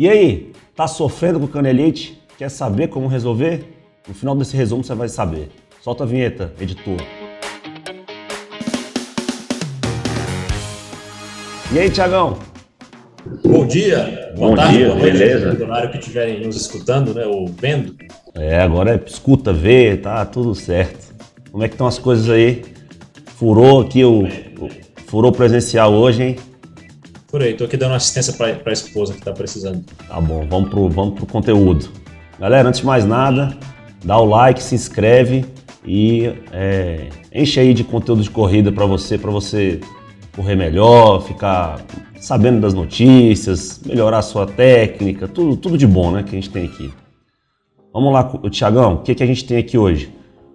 E 0.00 0.08
aí, 0.08 0.50
tá 0.74 0.86
sofrendo 0.86 1.38
com 1.38 1.46
canelite? 1.46 2.18
Quer 2.38 2.48
saber 2.48 2.88
como 2.88 3.06
resolver? 3.06 3.66
No 4.08 4.14
final 4.14 4.34
desse 4.34 4.56
resumo 4.56 4.82
você 4.82 4.94
vai 4.94 5.10
saber. 5.10 5.50
Solta 5.82 6.04
a 6.04 6.06
vinheta, 6.06 6.54
editor. 6.58 6.96
E 11.70 11.78
aí, 11.78 11.90
Tiagão? 11.90 12.38
Bom 13.44 13.66
dia, 13.66 14.32
Bom 14.38 14.54
tarde, 14.54 14.78
dia, 14.78 14.86
boa 14.86 15.00
beleza? 15.00 15.52
No 15.52 15.64
horário 15.66 15.90
que 15.90 15.98
estiverem 15.98 16.46
nos 16.46 16.56
escutando, 16.56 17.12
né, 17.12 17.26
ou 17.26 17.46
vendo. 17.48 17.94
É, 18.34 18.58
agora 18.58 18.94
é 18.94 19.00
escuta, 19.06 19.52
vê, 19.52 19.98
tá 19.98 20.24
tudo 20.24 20.54
certo. 20.54 21.14
Como 21.52 21.62
é 21.62 21.68
que 21.68 21.74
estão 21.74 21.86
as 21.86 21.98
coisas 21.98 22.30
aí? 22.30 22.64
Furou 23.36 23.82
aqui 23.82 24.02
o, 24.02 24.22
o 24.22 24.70
furou 25.08 25.30
presencial 25.30 25.92
hoje, 25.92 26.22
hein? 26.22 26.36
Por 27.30 27.42
aí, 27.42 27.54
tô 27.54 27.64
aqui 27.64 27.76
dando 27.76 27.94
assistência 27.94 28.32
para 28.32 28.58
a 28.66 28.72
esposa 28.72 29.14
que 29.14 29.22
tá 29.22 29.32
precisando. 29.32 29.84
Tá 30.08 30.20
bom, 30.20 30.44
vamos 30.48 30.68
pro, 30.68 30.88
vamos 30.88 31.14
pro 31.14 31.26
conteúdo. 31.26 31.88
Galera, 32.40 32.68
antes 32.68 32.80
de 32.80 32.86
mais 32.86 33.06
nada, 33.06 33.56
dá 34.04 34.18
o 34.18 34.24
like, 34.24 34.60
se 34.60 34.74
inscreve 34.74 35.44
e 35.86 36.32
é, 36.52 37.08
enche 37.32 37.60
aí 37.60 37.72
de 37.72 37.84
conteúdo 37.84 38.22
de 38.22 38.30
corrida 38.30 38.72
para 38.72 38.84
você, 38.84 39.16
para 39.16 39.30
você 39.30 39.80
correr 40.34 40.56
melhor, 40.56 41.22
ficar 41.22 41.80
sabendo 42.20 42.60
das 42.60 42.74
notícias, 42.74 43.80
melhorar 43.86 44.18
a 44.18 44.22
sua 44.22 44.46
técnica, 44.46 45.28
tudo, 45.28 45.56
tudo 45.56 45.78
de 45.78 45.86
bom, 45.86 46.10
né, 46.10 46.24
que 46.24 46.30
a 46.30 46.40
gente 46.40 46.50
tem 46.50 46.64
aqui. 46.64 46.92
Vamos 47.92 48.12
lá, 48.12 48.24
Tiagão, 48.50 48.94
o 48.94 48.98
que, 48.98 49.14
que 49.14 49.22
a 49.22 49.26
gente 49.26 49.44
tem 49.44 49.58
aqui 49.58 49.78
hoje? 49.78 50.12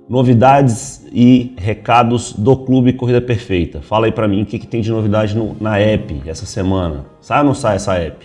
Novidades 0.08 1.04
e 1.12 1.56
recados 1.58 2.34
do 2.34 2.56
Clube 2.56 2.94
Corrida 2.94 3.20
Perfeita. 3.20 3.82
Fala 3.82 4.06
aí 4.06 4.12
para 4.12 4.28
mim 4.28 4.44
o 4.44 4.46
que, 4.46 4.60
que 4.60 4.68
tem 4.68 4.82
de 4.82 4.92
novidade 4.92 5.36
no, 5.36 5.58
na 5.60 5.80
app 5.80 6.22
essa 6.28 6.46
semana. 6.46 7.08
Sai 7.20 7.40
ou 7.40 7.46
não 7.46 7.56
sai 7.56 7.78
essa 7.78 7.96
app? 7.96 8.24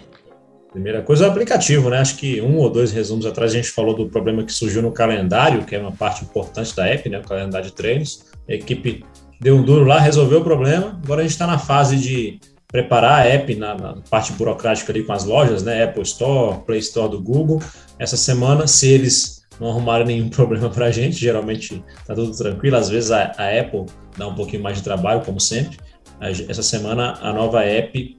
Primeira 0.72 1.00
coisa 1.02 1.24
é 1.24 1.28
o 1.28 1.30
aplicativo, 1.30 1.88
né? 1.88 1.98
Acho 1.98 2.16
que 2.16 2.40
um 2.42 2.58
ou 2.58 2.68
dois 2.68 2.92
resumos 2.92 3.24
atrás 3.24 3.52
a 3.52 3.56
gente 3.56 3.70
falou 3.70 3.94
do 3.94 4.10
problema 4.10 4.44
que 4.44 4.52
surgiu 4.52 4.82
no 4.82 4.92
calendário, 4.92 5.64
que 5.64 5.74
é 5.74 5.78
uma 5.78 5.90
parte 5.90 6.22
importante 6.22 6.76
da 6.76 6.86
app, 6.86 7.08
né? 7.08 7.18
O 7.18 7.26
calendário 7.26 7.66
de 7.66 7.72
treinos. 7.72 8.26
A 8.48 8.52
equipe 8.52 9.02
deu 9.40 9.56
um 9.56 9.62
duro 9.62 9.84
lá, 9.84 9.98
resolveu 9.98 10.40
o 10.40 10.44
problema. 10.44 11.00
Agora 11.02 11.20
a 11.20 11.24
gente 11.24 11.32
está 11.32 11.46
na 11.46 11.58
fase 11.58 11.96
de 11.96 12.38
preparar 12.68 13.22
a 13.22 13.24
app 13.26 13.54
na, 13.56 13.74
na, 13.74 13.96
parte 14.08 14.32
burocrática 14.34 14.92
ali 14.92 15.02
com 15.02 15.12
as 15.12 15.24
lojas, 15.24 15.62
né? 15.62 15.82
Apple 15.82 16.02
Store, 16.02 16.60
Play 16.66 16.78
Store 16.80 17.10
do 17.10 17.20
Google. 17.20 17.60
Essa 17.98 18.18
semana, 18.18 18.66
se 18.66 18.86
eles 18.86 19.39
não 19.60 19.68
arrumaram 19.68 20.06
nenhum 20.06 20.28
problema 20.30 20.70
para 20.70 20.86
a 20.86 20.90
gente. 20.90 21.16
Geralmente 21.16 21.84
está 21.98 22.14
tudo 22.14 22.36
tranquilo. 22.36 22.76
Às 22.76 22.88
vezes 22.88 23.10
a, 23.10 23.32
a, 23.36 23.60
Apple 23.60 23.86
dá 24.16 24.26
um 24.26 24.34
pouquinho 24.34 24.62
mais 24.62 24.78
de 24.78 24.82
trabalho, 24.82 25.20
como 25.20 25.38
sempre. 25.38 25.78
Essa 26.20 26.62
semana 26.62 27.18
a 27.20 27.32
nova 27.32 27.62
app 27.62 28.18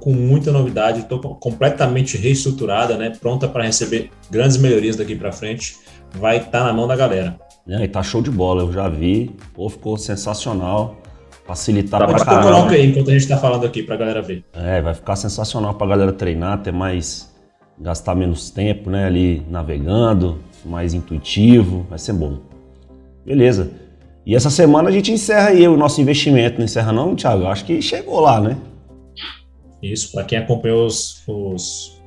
com 0.00 0.12
muita 0.12 0.52
novidade, 0.52 1.00
estou 1.00 1.18
completamente 1.20 2.16
reestruturada, 2.16 2.96
né? 2.96 3.10
Pronta 3.10 3.48
para 3.48 3.64
receber 3.64 4.10
grandes 4.30 4.56
melhorias 4.56 4.96
daqui 4.96 5.16
para 5.16 5.32
frente. 5.32 5.76
Vai 6.14 6.38
estar 6.38 6.50
tá 6.50 6.64
na 6.64 6.72
mão 6.72 6.86
da 6.86 6.96
galera. 6.96 7.38
É, 7.68 7.84
e 7.84 7.88
tá 7.88 8.02
show 8.02 8.22
de 8.22 8.30
bola, 8.30 8.62
eu 8.62 8.72
já 8.72 8.88
vi. 8.88 9.36
Pô, 9.52 9.68
ficou 9.68 9.96
sensacional. 9.96 10.96
Facilitar 11.44 12.06
para 12.06 12.24
caramba. 12.24 12.42
Coloca 12.42 12.74
aí 12.74 12.90
enquanto 12.90 13.08
a 13.08 13.12
gente 13.12 13.22
está 13.22 13.36
falando 13.36 13.66
aqui 13.66 13.82
para 13.82 13.94
a 13.94 13.98
galera 13.98 14.22
ver. 14.22 14.44
É, 14.52 14.80
vai 14.80 14.94
ficar 14.94 15.16
sensacional 15.16 15.74
para 15.74 15.86
a 15.86 15.90
galera 15.90 16.12
treinar, 16.12 16.62
ter 16.62 16.72
mais 16.72 17.34
gastar 17.80 18.14
menos 18.14 18.50
tempo, 18.50 18.90
né, 18.90 19.06
ali 19.06 19.46
navegando, 19.48 20.38
mais 20.64 20.94
intuitivo, 20.94 21.86
vai 21.88 21.98
ser 21.98 22.12
bom. 22.12 22.38
Beleza. 23.24 23.70
E 24.24 24.34
essa 24.34 24.50
semana 24.50 24.90
a 24.90 24.92
gente 24.92 25.10
encerra 25.10 25.48
aí 25.48 25.66
o 25.66 25.76
nosso 25.76 26.00
investimento. 26.00 26.58
Não 26.58 26.64
encerra 26.64 26.92
não, 26.92 27.16
Thiago? 27.16 27.46
Acho 27.46 27.64
que 27.64 27.80
chegou 27.80 28.20
lá, 28.20 28.40
né? 28.40 28.56
Isso, 29.82 30.12
para 30.12 30.24
quem 30.24 30.38
acompanhou 30.38 30.86
os, 30.86 31.22
os, 31.26 31.98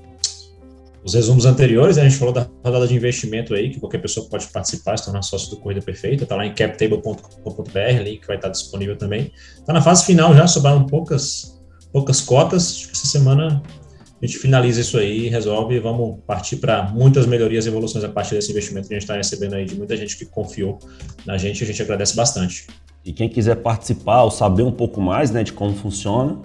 os, 1.03 1.13
resumos 1.13 1.45
anteriores, 1.45 1.97
a 1.97 2.03
gente 2.03 2.17
falou 2.17 2.33
da 2.33 2.47
rodada 2.63 2.87
de 2.87 2.95
investimento 2.95 3.55
aí, 3.55 3.69
que 3.69 3.79
qualquer 3.79 3.99
pessoa 3.99 4.27
pode 4.29 4.47
participar, 4.47 4.97
se 4.97 5.05
tornar 5.05 5.21
sócio 5.21 5.49
do 5.49 5.57
Corrida 5.57 5.81
Perfeita, 5.81 6.25
tá 6.25 6.35
lá 6.35 6.45
em 6.45 6.53
captable.com.br, 6.53 8.03
link 8.03 8.27
vai 8.27 8.35
estar 8.35 8.49
disponível 8.49 8.97
também. 8.97 9.31
Tá 9.65 9.73
na 9.73 9.81
fase 9.81 10.05
final 10.05 10.35
já, 10.35 10.45
sobraram 10.47 10.85
poucas, 10.85 11.59
poucas 11.93 12.19
cotas, 12.19 12.71
acho 12.71 12.87
que 12.87 12.91
essa 12.91 13.07
semana 13.07 13.63
a 14.21 14.25
gente 14.25 14.37
finaliza 14.37 14.81
isso 14.81 14.97
aí, 14.99 15.27
resolve 15.29 15.75
e 15.75 15.79
vamos 15.79 16.19
partir 16.27 16.57
para 16.57 16.83
muitas 16.83 17.25
melhorias 17.25 17.65
e 17.65 17.69
evoluções 17.69 18.03
a 18.03 18.09
partir 18.09 18.35
desse 18.35 18.51
investimento 18.51 18.87
que 18.87 18.93
a 18.93 18.95
gente 18.95 19.03
está 19.03 19.15
recebendo 19.15 19.55
aí 19.55 19.65
de 19.65 19.75
muita 19.75 19.97
gente 19.97 20.15
que 20.15 20.25
confiou 20.25 20.77
na 21.25 21.37
gente, 21.37 21.63
a 21.63 21.67
gente 21.67 21.81
agradece 21.81 22.15
bastante. 22.15 22.67
E 23.03 23.11
quem 23.11 23.27
quiser 23.27 23.55
participar 23.55 24.21
ou 24.21 24.29
saber 24.29 24.61
um 24.61 24.71
pouco 24.71 25.01
mais 25.01 25.31
né, 25.31 25.43
de 25.43 25.51
como 25.51 25.73
funciona, 25.73 26.39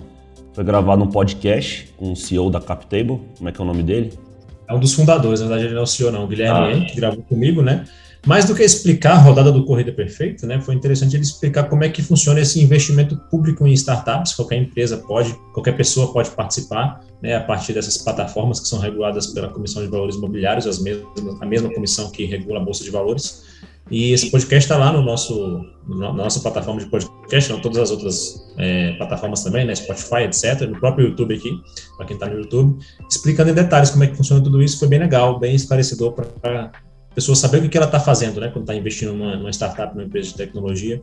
foi 0.55 0.65
gravado 0.65 1.05
um 1.05 1.07
podcast 1.07 1.93
com 1.99 2.13
o 2.13 2.17
CEO 2.17 2.49
da 2.49 2.63
CapTable, 2.63 3.21
como 3.37 3.49
é 3.51 3.53
que 3.53 3.61
é 3.61 3.65
o 3.65 3.67
nome 3.67 3.83
dele? 3.83 4.19
É 4.67 4.75
um 4.75 4.81
dos 4.81 4.95
fundadores, 4.95 5.41
na 5.41 5.47
verdade 5.47 5.67
ele 5.67 5.75
não 5.75 5.83
é 5.83 5.85
o 5.85 5.87
CEO 5.87 6.11
não, 6.11 6.25
o 6.25 6.27
Guilherme, 6.27 6.83
ah. 6.83 6.87
que 6.87 6.97
gravou 6.97 7.23
comigo, 7.25 7.61
né? 7.61 7.85
Mais 8.27 8.45
do 8.45 8.57
que 8.57 8.63
explicar 8.65 9.13
a 9.13 9.19
rodada 9.19 9.53
do 9.53 9.65
Corrida 9.65 9.93
Perfeita, 9.93 10.49
né, 10.49 10.61
foi 10.61 10.75
interessante 10.75 11.15
ele 11.15 11.23
explicar 11.23 11.69
como 11.69 11.85
é 11.85 11.89
que 11.89 12.03
funciona 12.03 12.41
esse 12.41 12.61
investimento 12.61 13.17
público 13.31 13.65
em 13.65 13.73
startups. 13.73 14.35
Qualquer 14.35 14.57
empresa 14.57 14.97
pode, 14.97 15.33
qualquer 15.55 15.77
pessoa 15.77 16.13
pode 16.13 16.31
participar, 16.31 17.01
né, 17.23 17.37
a 17.37 17.41
partir 17.41 17.73
dessas 17.73 17.97
plataformas 17.97 18.59
que 18.59 18.67
são 18.67 18.81
reguladas 18.81 19.29
pela 19.29 19.49
Comissão 19.49 19.81
de 19.81 19.89
Valores 19.89 20.17
Imobiliários, 20.17 20.67
as 20.67 20.81
mesmas, 20.81 21.07
a 21.41 21.47
mesma 21.47 21.73
comissão 21.73 22.11
que 22.11 22.25
regula 22.25 22.61
a 22.61 22.65
Bolsa 22.65 22.83
de 22.83 22.91
Valores. 22.91 23.45
E 23.89 24.13
esse 24.13 24.29
podcast 24.33 24.65
está 24.65 24.77
lá 24.77 24.93
no 24.93 25.01
nosso, 25.01 25.65
na 25.87 26.13
nossa 26.13 26.41
plataforma 26.41 26.81
de 26.81 26.87
podcast, 26.87 27.53
não 27.53 27.61
todas 27.61 27.79
as 27.79 27.93
outras 27.93 28.53
é, 28.59 28.95
plataformas 28.95 29.45
também, 29.45 29.65
né, 29.65 29.73
Spotify, 29.77 30.25
etc., 30.25 30.63
no 30.63 30.81
próprio 30.81 31.07
YouTube 31.07 31.33
aqui, 31.33 31.51
para 31.97 32.07
quem 32.07 32.17
está 32.17 32.27
no 32.27 32.41
YouTube, 32.41 32.85
explicando 33.09 33.51
em 33.51 33.55
detalhes 33.55 33.91
como 33.91 34.03
é 34.03 34.09
que 34.09 34.17
funciona 34.17 34.43
tudo 34.43 34.61
isso. 34.61 34.81
Foi 34.81 34.89
bem 34.89 34.99
legal, 34.99 35.39
bem 35.39 35.55
esclarecedor 35.55 36.13
para 36.13 36.73
pessoa 37.17 37.35
saber 37.35 37.65
o 37.65 37.69
que 37.69 37.77
ela 37.77 37.87
está 37.87 37.99
fazendo, 37.99 38.41
né? 38.41 38.49
Quando 38.49 38.65
está 38.65 38.75
investindo 38.75 39.15
numa, 39.15 39.37
numa, 39.37 39.51
startup, 39.51 39.95
numa 39.95 40.07
empresa 40.07 40.29
de 40.29 40.35
tecnologia, 40.35 41.01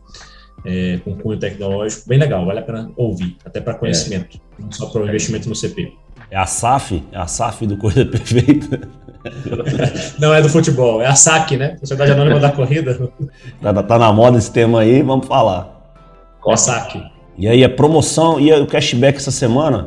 é, 0.64 1.00
com 1.04 1.16
cunho 1.16 1.40
tecnológico, 1.40 2.08
bem 2.08 2.20
legal, 2.20 2.46
vale 2.46 2.60
a 2.60 2.62
pena 2.62 2.92
ouvir, 2.96 3.36
até 3.44 3.60
para 3.60 3.74
conhecimento, 3.74 4.38
é. 4.38 4.62
não 4.62 4.72
só 4.72 4.86
para 4.86 5.02
o 5.02 5.08
investimento 5.08 5.50
no 5.50 5.56
CP. 5.56 5.92
É 6.30 6.38
a 6.38 6.46
SAF, 6.46 7.04
é 7.12 7.18
a 7.18 7.26
SAF 7.26 7.66
do 7.66 7.78
Corrida 7.78 8.06
Perfeita. 8.06 8.88
não 10.20 10.34
é 10.34 10.42
do 10.42 10.50
futebol, 10.50 11.02
é 11.02 11.08
a 11.08 11.16
SAC, 11.16 11.58
né? 11.58 11.78
Sociedade 11.80 12.12
Anônima 12.12 12.40
da 12.40 12.52
Corrida. 12.52 13.10
Tá, 13.60 13.82
tá, 13.82 13.98
na 13.98 14.14
moda 14.14 14.38
esse 14.38 14.52
tema 14.52 14.82
aí, 14.82 15.02
vamos 15.02 15.26
falar. 15.26 15.96
Qual 16.40 16.54
a 16.54 16.58
SAC? 16.58 17.04
E 17.36 17.48
aí 17.48 17.64
a 17.64 17.70
promoção 17.70 18.40
e 18.40 18.54
o 18.54 18.68
cashback 18.68 19.18
essa 19.18 19.32
semana, 19.32 19.86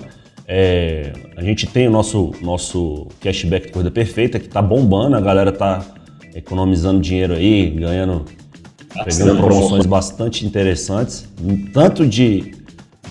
é, 0.49 1.13
a 1.37 1.43
gente 1.43 1.69
tem 1.69 1.87
o 1.87 1.91
nosso, 1.91 2.33
nosso 2.43 3.07
cashback 3.21 3.71
Corrida 3.71 3.93
Perfeita 3.93 4.41
que 4.41 4.49
tá 4.49 4.61
bombando, 4.61 5.17
a 5.17 5.21
galera 5.21 5.53
tá 5.53 5.85
economizando 6.37 7.01
dinheiro 7.01 7.35
aí, 7.35 7.71
ganhando, 7.71 8.25
pegando 9.05 9.37
promoções 9.39 9.87
bastante 9.87 10.45
interessantes, 10.45 11.27
tanto 11.73 12.07
de, 12.07 12.55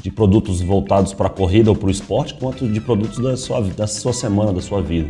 de 0.02 0.12
produtos 0.12 0.62
voltados 0.62 1.14
para 1.14 1.28
a 1.28 1.30
corrida 1.30 1.72
ou 1.72 1.76
para 1.76 1.88
o 1.88 1.92
esporte, 1.92 2.36
quanto 2.36 2.68
de 2.68 2.80
produtos 2.80 3.18
da 3.18 3.36
sua, 3.36 3.62
da 3.62 3.88
sua 3.88 4.14
semana, 4.14 4.54
da 4.54 4.62
sua 4.62 4.82
vida. 4.82 5.10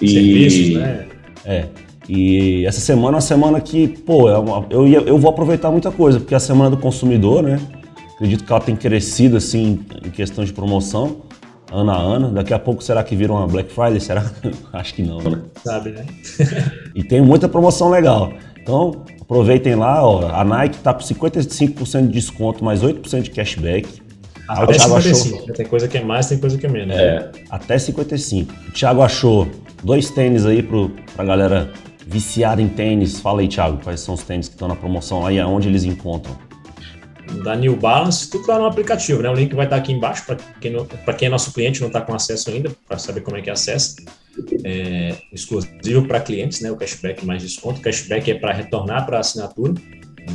E, 0.00 0.08
Serviços, 0.08 0.74
né? 0.74 1.06
É. 1.44 1.66
E 2.08 2.64
essa 2.66 2.80
semana 2.80 3.08
é 3.08 3.14
uma 3.16 3.20
semana 3.20 3.60
que, 3.60 3.88
pô, 3.88 4.28
é 4.28 4.38
uma, 4.38 4.66
eu, 4.70 4.86
eu 4.86 5.18
vou 5.18 5.30
aproveitar 5.30 5.70
muita 5.70 5.90
coisa, 5.90 6.18
porque 6.18 6.34
é 6.34 6.36
a 6.36 6.40
semana 6.40 6.70
do 6.70 6.78
consumidor, 6.78 7.42
né? 7.42 7.60
Acredito 8.14 8.44
que 8.44 8.52
ela 8.52 8.60
tem 8.60 8.76
crescido 8.76 9.36
assim 9.36 9.84
em 10.04 10.10
questão 10.10 10.44
de 10.44 10.52
promoção 10.52 11.22
ano 11.72 11.90
a 11.90 11.96
ano. 11.96 12.30
Daqui 12.30 12.54
a 12.54 12.58
pouco 12.58 12.82
será 12.82 13.02
que 13.02 13.16
vira 13.16 13.32
uma 13.32 13.46
Black 13.46 13.72
Friday? 13.72 14.00
Será? 14.00 14.30
Acho 14.72 14.94
que 14.94 15.02
não, 15.02 15.18
né? 15.18 15.42
Sabe, 15.62 15.90
né? 15.90 16.06
e 16.94 17.02
tem 17.02 17.20
muita 17.20 17.48
promoção 17.48 17.90
legal. 17.90 18.32
Então, 18.60 19.04
aproveitem 19.20 19.74
lá, 19.74 20.06
ó, 20.06 20.30
a 20.30 20.44
Nike 20.44 20.78
tá 20.78 20.94
com 20.94 21.00
55% 21.00 22.06
de 22.06 22.12
desconto, 22.12 22.64
mais 22.64 22.82
8% 22.82 23.22
de 23.22 23.30
cashback. 23.30 24.02
Até 24.48 24.78
55. 24.78 25.36
Achou... 25.36 25.54
Tem 25.54 25.66
coisa 25.66 25.88
que 25.88 25.98
é 25.98 26.04
mais, 26.04 26.28
tem 26.28 26.38
coisa 26.38 26.56
que 26.56 26.66
é 26.66 26.68
menos. 26.68 26.96
É, 26.96 27.30
até 27.50 27.78
55. 27.78 28.52
O 28.68 28.72
Thiago 28.72 29.02
achou 29.02 29.48
dois 29.82 30.10
tênis 30.10 30.46
aí 30.46 30.62
pro, 30.62 30.90
pra 31.14 31.24
galera 31.24 31.72
viciada 32.06 32.60
em 32.60 32.68
tênis. 32.68 33.20
Fala 33.20 33.40
aí, 33.40 33.48
Thiago, 33.48 33.80
quais 33.82 34.00
são 34.00 34.14
os 34.14 34.22
tênis 34.22 34.48
que 34.48 34.54
estão 34.54 34.68
na 34.68 34.76
promoção 34.76 35.26
aí, 35.26 35.40
aonde 35.40 35.68
eles 35.68 35.84
encontram? 35.84 36.36
Da 37.42 37.56
New 37.56 37.76
Balance, 37.76 38.30
tudo 38.30 38.46
lá 38.48 38.58
no 38.58 38.66
aplicativo, 38.66 39.22
né? 39.22 39.30
O 39.30 39.34
link 39.34 39.54
vai 39.54 39.66
estar 39.66 39.76
aqui 39.76 39.92
embaixo 39.92 40.24
para 40.26 40.36
quem, 40.60 40.74
quem 41.18 41.26
é 41.26 41.28
nosso 41.28 41.52
cliente 41.52 41.80
não 41.80 41.88
está 41.88 42.00
com 42.00 42.14
acesso 42.14 42.50
ainda, 42.50 42.70
para 42.86 42.98
saber 42.98 43.22
como 43.22 43.36
é 43.36 43.42
que 43.42 43.50
acessa. 43.50 43.96
É, 44.64 45.14
exclusivo 45.32 46.06
para 46.06 46.20
clientes, 46.20 46.60
né? 46.60 46.70
O 46.70 46.76
cashback 46.76 47.24
mais 47.24 47.42
desconto. 47.42 47.80
O 47.80 47.82
cashback 47.82 48.30
é 48.30 48.34
para 48.34 48.52
retornar 48.52 49.06
para 49.06 49.18
a 49.18 49.20
assinatura, 49.20 49.74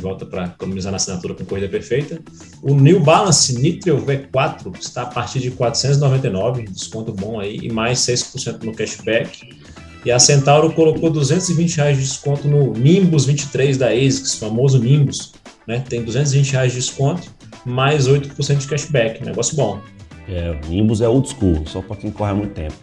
volta 0.00 0.24
para 0.24 0.46
economizar 0.46 0.90
na 0.90 0.96
assinatura 0.96 1.34
com 1.34 1.44
corrida 1.44 1.68
perfeita. 1.68 2.20
O 2.62 2.74
New 2.74 3.00
Balance 3.00 3.60
Nitro 3.60 4.04
V4 4.04 4.78
está 4.78 5.02
a 5.02 5.06
partir 5.06 5.40
de 5.40 5.50
499, 5.50 6.62
desconto 6.64 7.12
bom 7.12 7.38
aí, 7.38 7.58
e 7.62 7.70
mais 7.70 7.98
6% 8.00 8.62
no 8.62 8.74
cashback. 8.74 9.48
E 10.04 10.10
a 10.10 10.18
Centauro 10.18 10.72
colocou 10.72 11.10
220 11.10 11.76
reais 11.76 11.96
de 11.98 12.04
desconto 12.04 12.48
no 12.48 12.72
Nimbus 12.72 13.26
23 13.26 13.76
da 13.76 13.88
ASICS, 13.88 14.36
famoso 14.36 14.78
Nimbus 14.78 15.32
né? 15.66 15.82
Tem 15.88 16.02
220 16.02 16.52
reais 16.52 16.72
de 16.72 16.78
desconto, 16.78 17.28
mais 17.64 18.08
8% 18.08 18.58
de 18.58 18.66
cashback, 18.66 19.24
negócio 19.24 19.56
bom. 19.56 19.80
É, 20.28 20.50
o 20.50 20.68
Nimbus 20.68 21.00
é 21.00 21.08
old 21.08 21.28
school, 21.28 21.66
só 21.66 21.82
para 21.82 21.96
quem 21.96 22.10
corre 22.10 22.30
há 22.30 22.34
muito 22.34 22.54
tempo. 22.54 22.74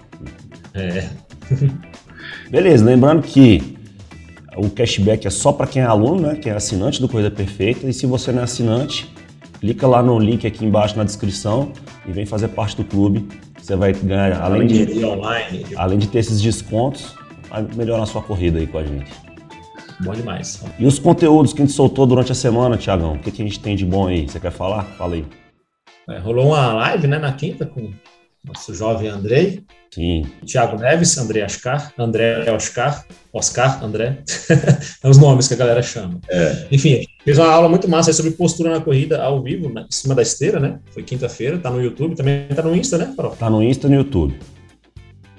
É. 0.73 1.07
Beleza, 2.49 2.83
lembrando 2.83 3.21
que 3.21 3.77
o 4.57 4.69
cashback 4.69 5.27
é 5.27 5.29
só 5.29 5.51
para 5.51 5.67
quem 5.67 5.81
é 5.81 5.85
aluno, 5.85 6.21
né? 6.21 6.35
Quem 6.35 6.51
é 6.51 6.55
assinante 6.55 6.99
do 6.99 7.07
Corrida 7.07 7.29
Perfeita. 7.29 7.87
E 7.87 7.93
se 7.93 8.05
você 8.05 8.31
não 8.31 8.41
é 8.41 8.43
assinante, 8.43 9.13
clica 9.59 9.87
lá 9.87 10.01
no 10.01 10.17
link 10.17 10.45
aqui 10.47 10.65
embaixo 10.65 10.97
na 10.97 11.03
descrição 11.03 11.71
e 12.07 12.11
vem 12.11 12.25
fazer 12.25 12.49
parte 12.49 12.75
do 12.75 12.83
clube. 12.83 13.27
Você 13.61 13.75
vai 13.75 13.93
ganhar, 13.93 14.41
além 14.41 14.67
de, 14.67 15.05
online. 15.05 15.65
além 15.75 15.99
de 15.99 16.07
ter 16.07 16.19
esses 16.19 16.41
descontos, 16.41 17.15
vai 17.49 17.65
melhorar 17.75 18.03
a 18.03 18.05
sua 18.05 18.21
corrida 18.21 18.59
aí 18.59 18.67
com 18.67 18.77
a 18.77 18.83
gente. 18.83 19.11
Bom 19.99 20.13
demais. 20.13 20.61
E 20.77 20.85
os 20.85 20.99
conteúdos 20.99 21.53
que 21.53 21.61
a 21.61 21.65
gente 21.65 21.75
soltou 21.75 22.05
durante 22.05 22.31
a 22.31 22.35
semana, 22.35 22.77
Tiagão? 22.77 23.13
O 23.13 23.19
que, 23.19 23.31
que 23.31 23.41
a 23.41 23.45
gente 23.45 23.59
tem 23.59 23.75
de 23.75 23.85
bom 23.85 24.07
aí? 24.07 24.27
Você 24.27 24.39
quer 24.39 24.51
falar? 24.51 24.83
Fala 24.97 25.15
aí. 25.15 25.25
É, 26.09 26.19
rolou 26.19 26.47
uma 26.47 26.73
live 26.73 27.07
né, 27.07 27.17
na 27.17 27.33
quinta 27.33 27.65
com 27.65 27.91
nosso 28.45 28.73
jovem 28.73 29.09
Andrei. 29.09 29.63
Sim. 29.93 30.25
Tiago 30.45 30.77
Neves, 30.77 31.17
André 31.17 31.43
Oscar, 31.43 31.91
André 31.97 32.49
Oscar, 32.51 33.05
Oscar, 33.33 33.83
André. 33.83 34.19
é 35.03 35.09
os 35.09 35.17
nomes 35.17 35.47
que 35.47 35.53
a 35.53 35.57
galera 35.57 35.81
chama. 35.81 36.19
É. 36.29 36.67
Enfim, 36.71 37.03
fez 37.23 37.37
uma 37.37 37.49
aula 37.49 37.67
muito 37.67 37.89
massa 37.89 38.13
sobre 38.13 38.31
postura 38.31 38.69
na 38.69 38.81
corrida 38.81 39.21
ao 39.21 39.41
vivo, 39.41 39.69
né, 39.69 39.85
em 39.89 39.93
cima 39.93 40.13
da 40.13 40.21
esteira, 40.21 40.59
né? 40.59 40.79
Foi 40.91 41.03
quinta-feira, 41.03 41.57
tá 41.57 41.69
no 41.69 41.81
YouTube, 41.81 42.15
também 42.15 42.47
tá 42.47 42.61
no 42.61 42.75
Insta, 42.75 42.97
né, 42.97 43.13
Farol? 43.15 43.35
Tá 43.35 43.49
no 43.49 43.63
Insta 43.63 43.87
e 43.87 43.89
no 43.89 43.95
YouTube. 43.97 44.37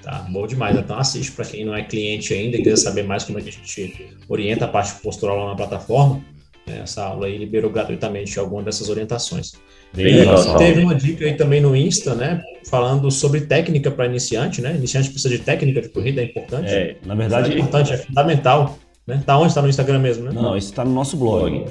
Tá, 0.09 0.25
bom 0.27 0.47
demais. 0.47 0.75
Então 0.75 0.97
assiste 0.97 1.31
para 1.33 1.45
quem 1.45 1.63
não 1.63 1.75
é 1.75 1.83
cliente 1.83 2.33
ainda 2.33 2.57
e 2.57 2.63
quiser 2.63 2.77
saber 2.77 3.03
mais 3.03 3.23
como 3.23 3.37
é 3.37 3.41
que 3.43 3.49
a 3.49 3.51
gente 3.51 4.17
orienta 4.27 4.65
a 4.65 4.67
parte 4.67 4.99
postural 5.03 5.37
lá 5.37 5.49
na 5.49 5.55
plataforma. 5.55 6.19
Né, 6.65 6.79
essa 6.83 7.03
aula 7.03 7.27
aí 7.27 7.37
liberou 7.37 7.69
gratuitamente 7.69 8.39
alguma 8.39 8.63
dessas 8.63 8.89
orientações. 8.89 9.53
Bem 9.93 10.23
E 10.23 10.57
teve 10.57 10.81
uma 10.81 10.95
dica 10.95 11.25
aí 11.25 11.35
também 11.35 11.61
no 11.61 11.75
Insta, 11.75 12.15
né? 12.15 12.41
Falando 12.67 13.11
sobre 13.11 13.41
técnica 13.41 13.91
para 13.91 14.07
iniciante, 14.07 14.63
né? 14.63 14.75
Iniciante 14.75 15.11
precisa 15.11 15.29
de 15.29 15.43
técnica 15.43 15.79
de 15.79 15.89
corrida, 15.89 16.21
é 16.21 16.25
importante. 16.25 16.71
É, 16.71 16.97
na 17.05 17.13
é 17.13 17.17
verdade, 17.17 17.53
importante, 17.53 17.93
é 17.93 17.97
fundamental. 17.97 18.79
Né? 19.05 19.21
Tá 19.23 19.37
onde? 19.37 19.53
Tá 19.53 19.61
no 19.61 19.69
Instagram 19.69 19.99
mesmo, 19.99 20.25
né? 20.25 20.31
não, 20.33 20.57
isso 20.57 20.73
tá 20.73 20.83
no 20.83 20.91
nosso 20.91 21.17
blog. 21.17 21.65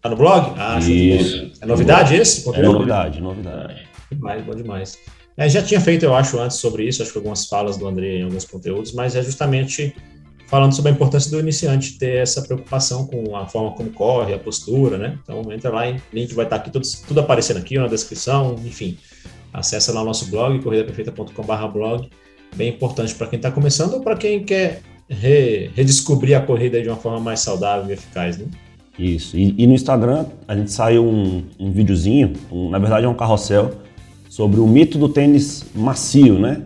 Tá 0.00 0.08
no 0.08 0.16
blog? 0.16 0.54
Ah. 0.56 0.78
Isso. 0.78 1.52
É 1.60 1.66
novidade 1.66 2.14
esse? 2.14 2.48
É 2.54 2.62
novidade, 2.62 3.20
novidade. 3.20 3.86
Demais, 4.10 4.44
bom 4.44 4.54
demais. 4.54 4.98
É, 5.36 5.48
já 5.48 5.62
tinha 5.62 5.80
feito, 5.80 6.04
eu 6.04 6.14
acho, 6.14 6.38
antes 6.38 6.56
sobre 6.56 6.84
isso, 6.84 7.02
acho 7.02 7.12
que 7.12 7.18
algumas 7.18 7.46
falas 7.46 7.76
do 7.76 7.86
André 7.86 8.18
em 8.18 8.22
alguns 8.22 8.44
conteúdos, 8.44 8.92
mas 8.92 9.14
é 9.14 9.22
justamente 9.22 9.94
falando 10.46 10.72
sobre 10.74 10.92
a 10.92 10.94
importância 10.94 11.30
do 11.30 11.38
iniciante 11.40 11.98
ter 11.98 12.18
essa 12.22 12.40
preocupação 12.40 13.06
com 13.06 13.36
a 13.36 13.46
forma 13.46 13.72
como 13.72 13.90
corre, 13.90 14.32
a 14.32 14.38
postura, 14.38 14.96
né? 14.96 15.18
Então 15.22 15.42
entra 15.52 15.70
lá, 15.70 15.88
o 15.90 15.96
link 16.14 16.32
vai 16.34 16.46
estar 16.46 16.56
aqui, 16.56 16.70
tudo, 16.70 16.86
tudo 17.06 17.20
aparecendo 17.20 17.58
aqui 17.58 17.76
na 17.76 17.86
descrição, 17.88 18.54
enfim. 18.64 18.96
Acessa 19.52 19.92
lá 19.92 20.02
o 20.02 20.04
nosso 20.04 20.30
blog, 20.30 20.58
corridaperfeita.com.br 20.62 21.66
blog, 21.72 22.08
bem 22.54 22.68
importante 22.70 23.14
para 23.14 23.26
quem 23.26 23.38
está 23.38 23.50
começando 23.50 23.94
ou 23.94 24.00
para 24.00 24.16
quem 24.16 24.42
quer 24.44 24.80
re- 25.08 25.70
redescobrir 25.74 26.36
a 26.36 26.40
corrida 26.40 26.80
de 26.80 26.88
uma 26.88 26.96
forma 26.96 27.20
mais 27.20 27.40
saudável 27.40 27.90
e 27.90 27.92
eficaz, 27.92 28.38
né? 28.38 28.46
Isso. 28.98 29.36
E, 29.36 29.54
e 29.58 29.66
no 29.66 29.74
Instagram 29.74 30.26
a 30.48 30.56
gente 30.56 30.70
saiu 30.70 31.04
um, 31.04 31.44
um 31.58 31.72
videozinho, 31.72 32.32
um- 32.50 32.70
na 32.70 32.78
verdade 32.78 33.04
é 33.04 33.08
um 33.08 33.14
carrossel, 33.14 33.72
sobre 34.36 34.60
o 34.60 34.66
mito 34.66 34.98
do 34.98 35.08
tênis 35.08 35.64
macio, 35.74 36.38
né? 36.38 36.64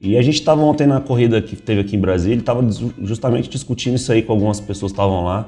E 0.00 0.18
a 0.18 0.22
gente 0.22 0.34
estava 0.34 0.60
ontem 0.62 0.84
na 0.84 1.00
corrida 1.00 1.40
que 1.40 1.54
teve 1.54 1.80
aqui 1.80 1.94
em 1.94 2.00
Brasília, 2.00 2.40
estava 2.40 2.60
justamente 3.00 3.48
discutindo 3.48 3.94
isso 3.94 4.10
aí 4.10 4.20
com 4.20 4.32
algumas 4.32 4.58
pessoas 4.58 4.90
que 4.90 4.96
estavam 4.96 5.22
lá. 5.22 5.46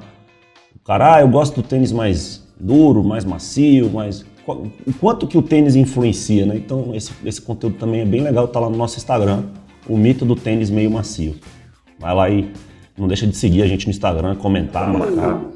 O 0.76 0.86
cara, 0.86 1.16
ah, 1.16 1.20
eu 1.22 1.28
gosto 1.28 1.60
do 1.60 1.66
tênis 1.66 1.90
mais 1.90 2.46
duro, 2.58 3.02
mais 3.02 3.24
macio, 3.24 3.90
mais. 3.90 4.24
O 4.46 4.92
quanto 5.00 5.26
que 5.26 5.36
o 5.36 5.42
tênis 5.42 5.74
influencia, 5.74 6.46
né? 6.46 6.54
Então 6.56 6.94
esse, 6.94 7.10
esse 7.24 7.42
conteúdo 7.42 7.76
também 7.78 8.02
é 8.02 8.04
bem 8.04 8.20
legal, 8.20 8.46
tá 8.46 8.60
lá 8.60 8.70
no 8.70 8.76
nosso 8.76 8.96
Instagram, 8.96 9.42
o 9.88 9.96
mito 9.96 10.24
do 10.24 10.36
tênis 10.36 10.70
meio 10.70 10.92
macio. 10.92 11.34
Vai 11.98 12.14
lá 12.14 12.30
e 12.30 12.48
não 12.96 13.08
deixa 13.08 13.26
de 13.26 13.36
seguir 13.36 13.62
a 13.62 13.66
gente 13.66 13.86
no 13.86 13.90
Instagram, 13.90 14.36
comentar, 14.36 14.88
marcar. 14.92 15.55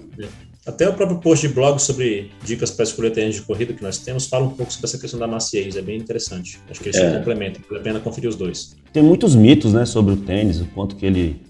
Até 0.66 0.86
o 0.86 0.92
próprio 0.92 1.18
post 1.18 1.48
de 1.48 1.54
blog 1.54 1.78
sobre 1.78 2.30
dicas 2.44 2.70
para 2.70 2.82
escolher 2.82 3.10
tênis 3.12 3.36
de 3.36 3.42
corrida 3.42 3.72
que 3.72 3.82
nós 3.82 3.96
temos 3.96 4.26
fala 4.26 4.44
um 4.44 4.50
pouco 4.50 4.70
sobre 4.70 4.86
essa 4.86 4.98
questão 4.98 5.18
da 5.18 5.26
maciez, 5.26 5.74
é 5.74 5.80
bem 5.80 5.98
interessante. 5.98 6.60
Acho 6.70 6.80
que 6.80 6.90
eles 6.90 7.00
se 7.00 7.10
complementam, 7.16 7.62
vale 7.66 7.80
a 7.80 7.82
pena 7.82 8.00
conferir 8.00 8.28
os 8.28 8.36
dois. 8.36 8.76
Tem 8.92 9.02
muitos 9.02 9.34
mitos, 9.34 9.72
né, 9.72 9.86
sobre 9.86 10.12
o 10.12 10.16
tênis, 10.18 10.60
o 10.60 10.66
quanto 10.66 10.96
que 10.96 11.06
ele 11.06 11.40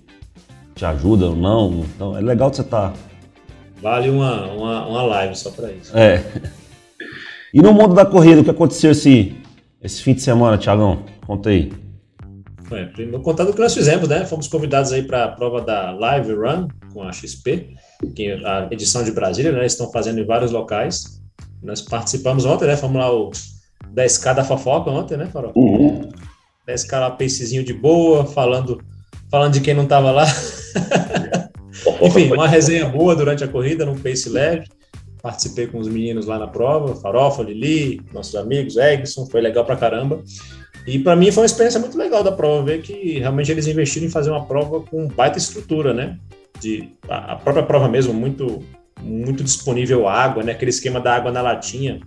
te 0.76 0.84
ajuda 0.84 1.26
ou 1.26 1.36
não. 1.36 1.84
Então 1.94 2.16
é 2.16 2.20
legal 2.20 2.50
que 2.50 2.56
você 2.56 2.64
tá. 2.64 2.94
Vale 3.82 4.10
uma, 4.10 4.46
uma, 4.52 4.86
uma 4.86 5.02
live 5.02 5.34
só 5.34 5.50
para 5.50 5.72
isso. 5.72 5.96
É. 5.96 6.24
E 7.52 7.60
no 7.60 7.72
mundo 7.72 7.94
da 7.94 8.06
corrida, 8.06 8.40
o 8.40 8.44
que 8.44 8.50
aconteceu 8.50 8.92
esse, 8.92 9.34
esse 9.82 10.00
fim 10.02 10.14
de 10.14 10.22
semana, 10.22 10.56
Tiagão? 10.56 11.02
Conta 11.26 11.50
aí. 11.50 11.72
É, 12.72 13.18
contar 13.18 13.44
do 13.44 13.52
que 13.52 13.60
nós 13.60 13.74
fizemos, 13.74 14.08
né? 14.08 14.24
Fomos 14.24 14.46
convidados 14.46 14.92
aí 14.92 15.02
para 15.02 15.24
a 15.24 15.28
prova 15.28 15.60
da 15.60 15.90
Live 15.90 16.32
Run 16.34 16.68
com 16.92 17.02
a 17.02 17.12
XP, 17.12 17.74
que 18.14 18.28
é 18.28 18.46
a 18.46 18.68
edição 18.70 19.02
de 19.02 19.10
Brasília, 19.10 19.50
né? 19.50 19.60
Eles 19.60 19.72
estão 19.72 19.90
fazendo 19.90 20.20
em 20.20 20.24
vários 20.24 20.52
locais. 20.52 21.20
Nós 21.62 21.82
participamos 21.82 22.44
ontem, 22.44 22.66
né? 22.66 22.76
Fomos 22.76 22.96
lá 22.96 23.12
o 23.12 23.30
10K 23.94 24.34
da 24.34 24.44
fofoca 24.44 24.90
ontem, 24.90 25.16
né, 25.16 25.26
Farol? 25.26 25.52
10K 26.68 27.00
lá, 27.00 27.10
pacezinho 27.10 27.64
de 27.64 27.72
boa, 27.72 28.24
falando, 28.24 28.80
falando 29.30 29.54
de 29.54 29.60
quem 29.60 29.74
não 29.74 29.84
estava 29.84 30.10
lá. 30.12 30.26
Enfim, 32.02 32.32
uma 32.32 32.48
resenha 32.48 32.86
boa 32.86 33.16
durante 33.16 33.42
a 33.42 33.48
corrida, 33.48 33.84
num 33.84 33.98
pace 33.98 34.28
leve. 34.28 34.66
Participei 35.22 35.66
com 35.66 35.78
os 35.78 35.88
meninos 35.88 36.26
lá 36.26 36.38
na 36.38 36.46
prova, 36.46 36.94
Farofa, 36.96 37.42
Lili, 37.42 38.00
nossos 38.12 38.34
amigos, 38.36 38.76
Egson, 38.76 39.26
foi 39.26 39.40
legal 39.40 39.64
pra 39.66 39.76
caramba. 39.76 40.22
E 40.90 40.98
para 40.98 41.14
mim 41.14 41.30
foi 41.30 41.42
uma 41.42 41.46
experiência 41.46 41.78
muito 41.78 41.96
legal 41.96 42.24
da 42.24 42.32
prova, 42.32 42.64
ver 42.64 42.82
que 42.82 43.20
realmente 43.20 43.52
eles 43.52 43.68
investiram 43.68 44.08
em 44.08 44.10
fazer 44.10 44.28
uma 44.30 44.44
prova 44.44 44.80
com 44.80 45.06
baita 45.06 45.38
estrutura, 45.38 45.94
né? 45.94 46.18
De, 46.60 46.88
a 47.08 47.34
a 47.34 47.36
própria 47.36 47.62
prova 47.62 47.88
mesmo, 47.88 48.12
muito, 48.12 48.60
muito 49.00 49.44
disponível 49.44 50.08
água, 50.08 50.42
né? 50.42 50.50
Aquele 50.50 50.70
esquema 50.70 50.98
da 50.98 51.14
água 51.14 51.30
na 51.30 51.40
latinha. 51.42 52.00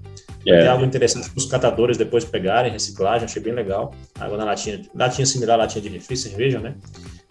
É 0.46 0.68
algo 0.68 0.84
interessante 0.84 1.30
para 1.30 1.38
os 1.38 1.46
catadores 1.46 1.96
depois 1.96 2.26
pegarem, 2.26 2.74
reciclagem, 2.74 3.24
achei 3.24 3.42
bem 3.42 3.54
legal. 3.54 3.96
Água 4.20 4.38
na 4.38 4.44
latinha, 4.44 4.82
latinha 4.94 5.26
similar 5.26 5.54
à 5.58 5.64
latinha 5.64 5.82
de 5.82 5.88
refri, 5.88 6.18
cerveja, 6.18 6.60
né? 6.60 6.76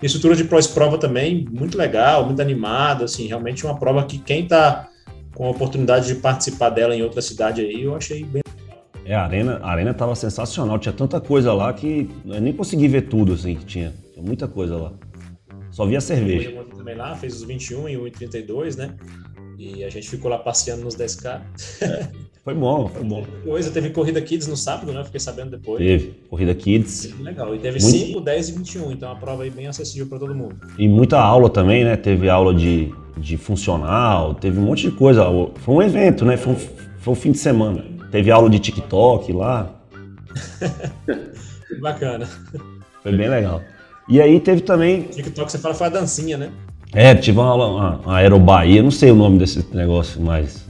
E 0.02 0.06
estrutura 0.06 0.34
de 0.34 0.44
pós-prova 0.44 0.96
também, 0.96 1.46
muito 1.50 1.76
legal, 1.76 2.24
muito 2.24 2.40
animada, 2.40 3.04
assim, 3.04 3.26
realmente 3.26 3.66
uma 3.66 3.78
prova 3.78 4.06
que 4.06 4.16
quem 4.18 4.46
tá 4.48 4.88
com 5.34 5.46
a 5.46 5.50
oportunidade 5.50 6.06
de 6.06 6.14
participar 6.14 6.70
dela 6.70 6.96
em 6.96 7.02
outra 7.02 7.20
cidade 7.20 7.60
aí, 7.60 7.82
eu 7.82 7.94
achei 7.94 8.24
bem 8.24 8.42
É, 9.04 9.14
a 9.14 9.24
arena, 9.24 9.58
a 9.62 9.70
arena 9.70 9.92
tava 9.92 10.14
sensacional, 10.14 10.78
tinha 10.78 10.92
tanta 10.92 11.20
coisa 11.20 11.52
lá 11.52 11.72
que 11.72 12.08
eu 12.24 12.40
nem 12.40 12.52
consegui 12.52 12.86
ver 12.88 13.02
tudo 13.02 13.32
assim 13.32 13.56
que 13.56 13.64
tinha. 13.64 13.92
Tinha 14.14 14.24
muita 14.24 14.46
coisa 14.46 14.76
lá. 14.76 14.92
Só 15.70 15.86
via 15.86 16.00
cerveja. 16.00 16.50
Ontem 16.60 16.76
também 16.76 16.94
lá, 16.94 17.14
fez 17.16 17.34
os 17.36 17.42
21 17.42 17.88
e 17.88 17.96
o 17.96 18.10
32, 18.10 18.76
né? 18.76 18.94
E 19.58 19.84
a 19.84 19.90
gente 19.90 20.08
ficou 20.08 20.30
lá 20.30 20.38
passeando 20.38 20.82
nos 20.84 20.96
10K. 20.96 21.40
Foi 22.44 22.54
bom, 22.54 22.88
foi 22.88 23.04
bom. 23.04 23.24
Coisa, 23.44 23.70
teve 23.70 23.90
corrida 23.90 24.20
Kids 24.20 24.48
no 24.48 24.56
sábado, 24.56 24.92
né? 24.92 25.04
Fiquei 25.04 25.20
sabendo 25.20 25.52
depois. 25.52 25.78
Teve 25.78 26.14
Corrida 26.28 26.52
Kids 26.54 27.14
Legal. 27.20 27.54
E 27.54 27.58
teve 27.60 27.80
Muito- 27.80 27.96
5, 28.06 28.20
10 28.20 28.48
e 28.48 28.52
21, 28.52 28.90
então 28.92 29.12
a 29.12 29.14
prova 29.14 29.44
aí 29.44 29.50
bem 29.50 29.68
acessível 29.68 30.08
para 30.08 30.18
todo 30.18 30.34
mundo. 30.34 30.56
e 30.76 30.88
muita 30.88 31.20
aula 31.20 31.48
também, 31.48 31.84
né? 31.84 31.96
Teve 31.96 32.28
aula 32.28 32.52
de, 32.52 32.92
de 33.16 33.36
funcional, 33.36 34.34
teve 34.34 34.58
um 34.58 34.62
monte 34.64 34.90
de 34.90 34.96
coisa. 34.96 35.24
Foi 35.56 35.74
um 35.76 35.82
evento, 35.82 36.24
né? 36.24 36.36
Foi 36.36 36.54
um, 36.54 36.56
foi 36.56 37.12
um 37.12 37.16
fim 37.16 37.30
de 37.30 37.38
semana. 37.38 37.84
Teve 38.12 38.30
aula 38.30 38.48
de 38.48 38.60
TikTok 38.60 39.32
lá, 39.32 39.68
Bacana. 41.80 42.28
foi 43.02 43.16
bem 43.16 43.28
legal. 43.28 43.60
E 44.08 44.20
aí 44.20 44.38
teve 44.38 44.60
também 44.60 45.02
TikTok 45.02 45.50
você 45.50 45.58
fala 45.58 45.74
foi 45.74 45.86
a 45.88 45.90
dancinha, 45.90 46.36
né? 46.36 46.50
É, 46.92 47.14
tive 47.14 47.38
uma 47.38 47.48
aula, 47.48 47.66
uma, 47.66 48.00
uma 48.04 48.82
não 48.82 48.90
sei 48.90 49.10
o 49.10 49.14
nome 49.14 49.38
desse 49.38 49.66
negócio, 49.74 50.20
mas, 50.20 50.64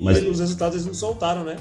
mas 0.00 0.18
E 0.18 0.28
os 0.28 0.40
resultados 0.40 0.76
eles 0.76 0.86
não 0.86 0.94
soltaram, 0.94 1.44
né? 1.44 1.56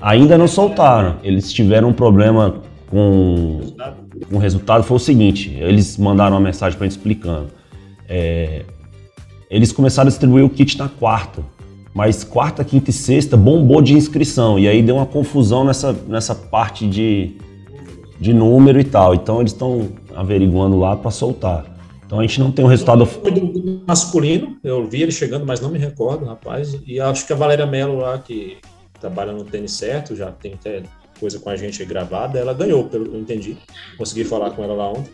ainda 0.00 0.36
não 0.36 0.48
soltaram. 0.48 1.16
Eles 1.22 1.52
tiveram 1.52 1.88
um 1.88 1.92
problema 1.92 2.62
com, 2.88 3.58
Resultado. 3.60 3.96
com 4.28 4.36
o 4.36 4.38
resultado, 4.38 4.84
foi 4.84 4.96
o 4.96 5.00
seguinte, 5.00 5.54
eles 5.58 5.96
mandaram 5.96 6.36
uma 6.36 6.40
mensagem 6.40 6.76
para 6.76 6.86
gente 6.86 6.96
explicando. 6.96 7.48
É, 8.08 8.64
eles 9.50 9.72
começaram 9.72 10.08
a 10.08 10.10
distribuir 10.10 10.44
o 10.44 10.50
kit 10.50 10.78
na 10.78 10.88
quarta, 10.88 11.42
mas 11.94 12.24
quarta, 12.24 12.64
quinta 12.64 12.90
e 12.90 12.92
sexta 12.92 13.36
bombou 13.36 13.80
de 13.80 13.94
inscrição, 13.94 14.58
e 14.58 14.66
aí 14.66 14.82
deu 14.82 14.96
uma 14.96 15.06
confusão 15.06 15.64
nessa, 15.64 15.92
nessa 16.08 16.34
parte 16.34 16.88
de, 16.88 17.36
de 18.18 18.34
número 18.34 18.80
e 18.80 18.84
tal. 18.84 19.14
Então 19.14 19.40
eles 19.40 19.52
estão 19.52 19.88
averiguando 20.14 20.76
lá 20.76 20.96
para 20.96 21.12
soltar. 21.12 21.64
Então 22.04 22.18
a 22.18 22.22
gente 22.22 22.40
não 22.40 22.50
tem 22.50 22.64
o 22.64 22.68
resultado 22.68 23.06
Foi 23.06 23.30
do 23.30 23.82
masculino, 23.86 24.56
eu 24.62 24.86
vi 24.86 25.02
ele 25.02 25.12
chegando, 25.12 25.46
mas 25.46 25.60
não 25.60 25.70
me 25.70 25.78
recordo, 25.78 26.24
rapaz. 26.26 26.76
E 26.84 27.00
acho 27.00 27.26
que 27.26 27.32
a 27.32 27.36
Valéria 27.36 27.64
Mello 27.64 27.98
lá, 27.98 28.18
que 28.18 28.58
trabalha 29.00 29.32
no 29.32 29.44
tênis 29.44 29.72
certo, 29.72 30.16
já 30.16 30.32
tem 30.32 30.54
até 30.54 30.82
coisa 31.20 31.38
com 31.38 31.48
a 31.48 31.56
gente 31.56 31.82
gravada, 31.84 32.38
ela 32.38 32.52
ganhou, 32.52 32.84
pelo 32.84 33.06
que 33.06 33.14
eu 33.14 33.20
entendi. 33.20 33.56
Consegui 33.96 34.24
falar 34.24 34.50
com 34.50 34.64
ela 34.64 34.74
lá 34.74 34.90
ontem. 34.90 35.12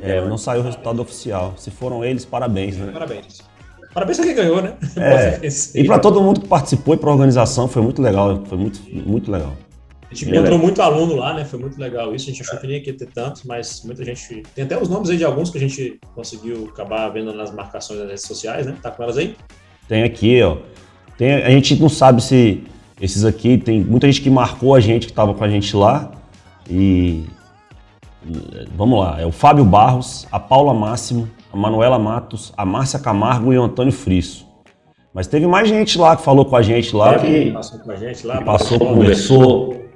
É, 0.00 0.20
não 0.20 0.38
saiu 0.38 0.60
o 0.60 0.64
resultado 0.64 1.00
oficial. 1.00 1.54
Se 1.56 1.70
foram 1.70 2.04
eles, 2.04 2.24
parabéns, 2.24 2.76
né? 2.76 2.92
Parabéns. 2.92 3.47
Parabéns 3.92 4.20
a 4.20 4.22
quem 4.22 4.34
ganhou, 4.34 4.62
né? 4.62 4.74
É. 4.96 5.40
E 5.74 5.84
para 5.84 5.98
todo 5.98 6.20
mundo 6.22 6.40
que 6.40 6.48
participou 6.48 6.94
e 6.94 6.96
para 6.96 7.10
a 7.10 7.12
organização 7.12 7.66
foi 7.66 7.82
muito 7.82 8.02
legal, 8.02 8.42
foi 8.46 8.58
muito, 8.58 8.80
muito 8.90 9.30
legal. 9.30 9.56
A 10.10 10.14
gente 10.14 10.30
encontrou 10.30 10.58
muito 10.58 10.80
aluno 10.80 11.16
lá, 11.16 11.34
né? 11.34 11.44
Foi 11.44 11.58
muito 11.58 11.78
legal 11.78 12.14
isso. 12.14 12.30
A 12.30 12.32
gente 12.32 12.42
achou 12.42 12.58
que 12.58 12.66
nem 12.66 12.82
ia 12.82 12.96
ter 12.96 13.06
tantos, 13.06 13.44
mas 13.44 13.82
muita 13.84 14.02
gente. 14.04 14.42
Tem 14.54 14.64
até 14.64 14.80
os 14.80 14.88
nomes 14.88 15.10
aí 15.10 15.18
de 15.18 15.24
alguns 15.24 15.50
que 15.50 15.58
a 15.58 15.60
gente 15.60 16.00
conseguiu 16.14 16.70
acabar 16.72 17.08
vendo 17.10 17.34
nas 17.34 17.52
marcações 17.52 17.98
das 18.00 18.08
redes 18.08 18.24
sociais, 18.24 18.66
né? 18.66 18.74
Tá 18.82 18.90
com 18.90 19.02
elas 19.02 19.18
aí? 19.18 19.36
Tem 19.86 20.02
aqui, 20.04 20.42
ó. 20.42 20.56
Tem, 21.18 21.34
a 21.34 21.50
gente 21.50 21.78
não 21.78 21.90
sabe 21.90 22.22
se 22.22 22.62
esses 23.00 23.24
aqui, 23.24 23.58
tem 23.58 23.82
muita 23.82 24.06
gente 24.06 24.22
que 24.22 24.30
marcou 24.30 24.74
a 24.74 24.80
gente, 24.80 25.06
que 25.06 25.12
estava 25.12 25.34
com 25.34 25.44
a 25.44 25.48
gente 25.48 25.76
lá. 25.76 26.10
E. 26.70 27.24
Vamos 28.74 28.98
lá, 29.00 29.20
é 29.20 29.26
o 29.26 29.32
Fábio 29.32 29.64
Barros, 29.64 30.26
a 30.32 30.40
Paula 30.40 30.74
Máximo, 30.74 31.28
Manuela 31.58 31.98
Matos, 31.98 32.52
a 32.56 32.64
Márcia 32.64 32.98
Camargo 32.98 33.52
e 33.52 33.58
o 33.58 33.62
Antônio 33.62 33.92
Frisso. 33.92 34.46
Mas 35.12 35.26
teve 35.26 35.46
mais 35.46 35.68
gente 35.68 35.98
lá 35.98 36.16
que 36.16 36.22
falou 36.22 36.44
com 36.44 36.56
a 36.56 36.62
gente 36.62 36.94
lá. 36.94 37.18
Que 37.18 37.50
passou 37.50 37.78
com 37.80 37.90
a 37.90 37.96
gente 37.96 38.26
lá. 38.26 38.40
Passou, 38.42 38.78
conversou. 38.78 39.88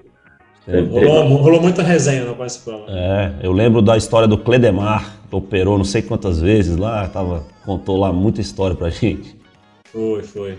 Rolou, 0.66 1.36
rolou 1.36 1.60
muita 1.60 1.82
resenha 1.82 2.24
no 2.24 2.36
participando. 2.36 2.84
É, 2.88 3.34
eu 3.42 3.52
lembro 3.52 3.82
da 3.82 3.96
história 3.96 4.28
do 4.28 4.38
Cledemar, 4.38 5.16
que 5.28 5.34
operou 5.34 5.76
não 5.76 5.84
sei 5.84 6.02
quantas 6.02 6.40
vezes 6.40 6.76
lá, 6.76 7.08
tava, 7.08 7.44
contou 7.64 7.98
lá 7.98 8.12
muita 8.12 8.40
história 8.40 8.76
pra 8.76 8.90
gente. 8.90 9.36
Foi, 9.92 10.22
foi. 10.22 10.58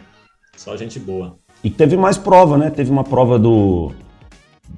Só 0.56 0.76
gente 0.78 1.00
boa. 1.00 1.38
E 1.64 1.70
teve 1.70 1.96
mais 1.96 2.18
prova, 2.18 2.58
né? 2.58 2.70
Teve 2.70 2.92
uma 2.92 3.04
prova 3.04 3.40
do 3.40 3.92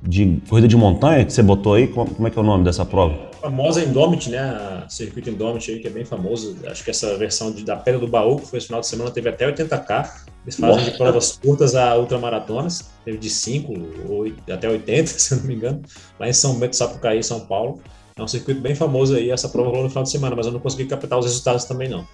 de 0.02 0.42
corrida 0.48 0.68
de 0.68 0.76
montanha 0.76 1.26
que 1.26 1.34
você 1.34 1.42
botou 1.42 1.74
aí. 1.74 1.88
Como 1.88 2.28
é 2.28 2.30
que 2.30 2.38
é 2.38 2.42
o 2.42 2.46
nome 2.46 2.64
dessa 2.64 2.86
prova? 2.86 3.30
A 3.34 3.48
famosa 3.48 3.84
Indomit, 3.84 4.30
né? 4.30 4.40
A 4.40 4.86
circuito 4.88 5.30
Indomit 5.30 5.72
aí, 5.72 5.80
que 5.80 5.88
é 5.88 5.90
bem 5.90 6.06
famoso. 6.06 6.56
Acho 6.68 6.84
que 6.84 6.92
essa 6.92 7.18
versão 7.18 7.52
de, 7.52 7.64
da 7.64 7.76
Pedra 7.76 8.00
do 8.00 8.08
Baú, 8.08 8.38
que 8.38 8.48
foi 8.48 8.58
esse 8.58 8.68
final 8.68 8.82
de 8.82 8.88
semana, 8.88 9.12
teve 9.12 9.30
até 9.30 9.52
80K. 9.52 10.10
Eles 10.44 10.56
fazem 10.58 10.78
Nossa. 10.78 10.92
de 10.92 10.98
provas 10.98 11.32
curtas 11.38 11.76
a 11.76 11.98
ultramaratonas. 11.98 12.92
Teve 13.04 13.18
de 13.18 13.30
5 13.30 13.74
ou 14.08 14.26
até 14.52 14.70
80, 14.70 15.08
se 15.20 15.34
eu 15.34 15.40
não 15.40 15.46
me 15.46 15.56
engano. 15.56 15.82
Lá 16.20 16.30
em 16.30 16.34
São 16.34 16.56
Bento, 16.60 16.76
Sapucaí, 16.76 17.24
São 17.24 17.42
Paulo. 17.42 17.80
É 18.18 18.22
um 18.24 18.28
circuito 18.28 18.62
bem 18.62 18.76
famoso 18.76 19.16
aí. 19.16 19.32
Essa 19.32 19.50
prova 19.50 19.70
rolou 19.70 19.84
no 19.84 19.90
final 19.90 20.04
de 20.04 20.10
semana, 20.10 20.36
mas 20.36 20.46
eu 20.46 20.52
não 20.52 20.60
consegui 20.60 20.86
captar 20.86 21.18
os 21.20 21.26
resultados 21.26 21.66
também, 21.66 21.90
não. 21.90 22.06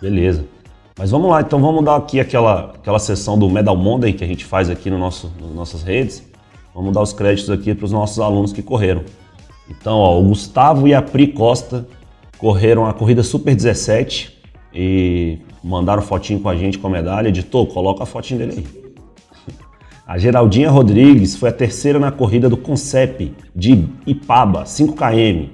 Beleza. 0.00 0.44
Mas 0.96 1.10
vamos 1.10 1.30
lá, 1.30 1.40
então 1.40 1.60
vamos 1.60 1.84
dar 1.84 1.96
aqui 1.96 2.18
aquela, 2.18 2.72
aquela 2.74 2.98
sessão 2.98 3.38
do 3.38 3.48
Medal 3.48 3.76
Monday 3.76 4.12
que 4.12 4.24
a 4.24 4.26
gente 4.26 4.44
faz 4.44 4.68
aqui 4.68 4.90
no 4.90 4.98
nosso, 4.98 5.32
nas 5.40 5.50
nossas 5.50 5.82
redes. 5.82 6.28
Vamos 6.74 6.92
dar 6.92 7.02
os 7.02 7.12
créditos 7.12 7.50
aqui 7.50 7.74
para 7.74 7.84
os 7.84 7.92
nossos 7.92 8.18
alunos 8.20 8.52
que 8.52 8.62
correram. 8.62 9.02
Então, 9.68 9.98
ó, 9.98 10.18
o 10.18 10.24
Gustavo 10.24 10.88
e 10.88 10.94
a 10.94 11.02
Pri 11.02 11.28
Costa 11.28 11.86
correram 12.38 12.86
a 12.86 12.92
corrida 12.92 13.22
Super 13.22 13.54
17 13.54 14.38
e 14.72 15.38
mandaram 15.62 16.02
fotinho 16.02 16.40
com 16.40 16.48
a 16.48 16.56
gente 16.56 16.78
com 16.78 16.86
a 16.86 16.90
medalha. 16.90 17.28
Editor, 17.28 17.66
coloca 17.66 18.02
a 18.02 18.06
fotinho 18.06 18.38
dele 18.38 18.54
aí. 18.58 18.88
A 20.06 20.16
Geraldinha 20.16 20.70
Rodrigues 20.70 21.36
foi 21.36 21.50
a 21.50 21.52
terceira 21.52 21.98
na 21.98 22.10
corrida 22.10 22.48
do 22.48 22.56
Concep 22.56 23.34
de 23.54 23.84
Ipaba, 24.06 24.64
5km. 24.64 25.50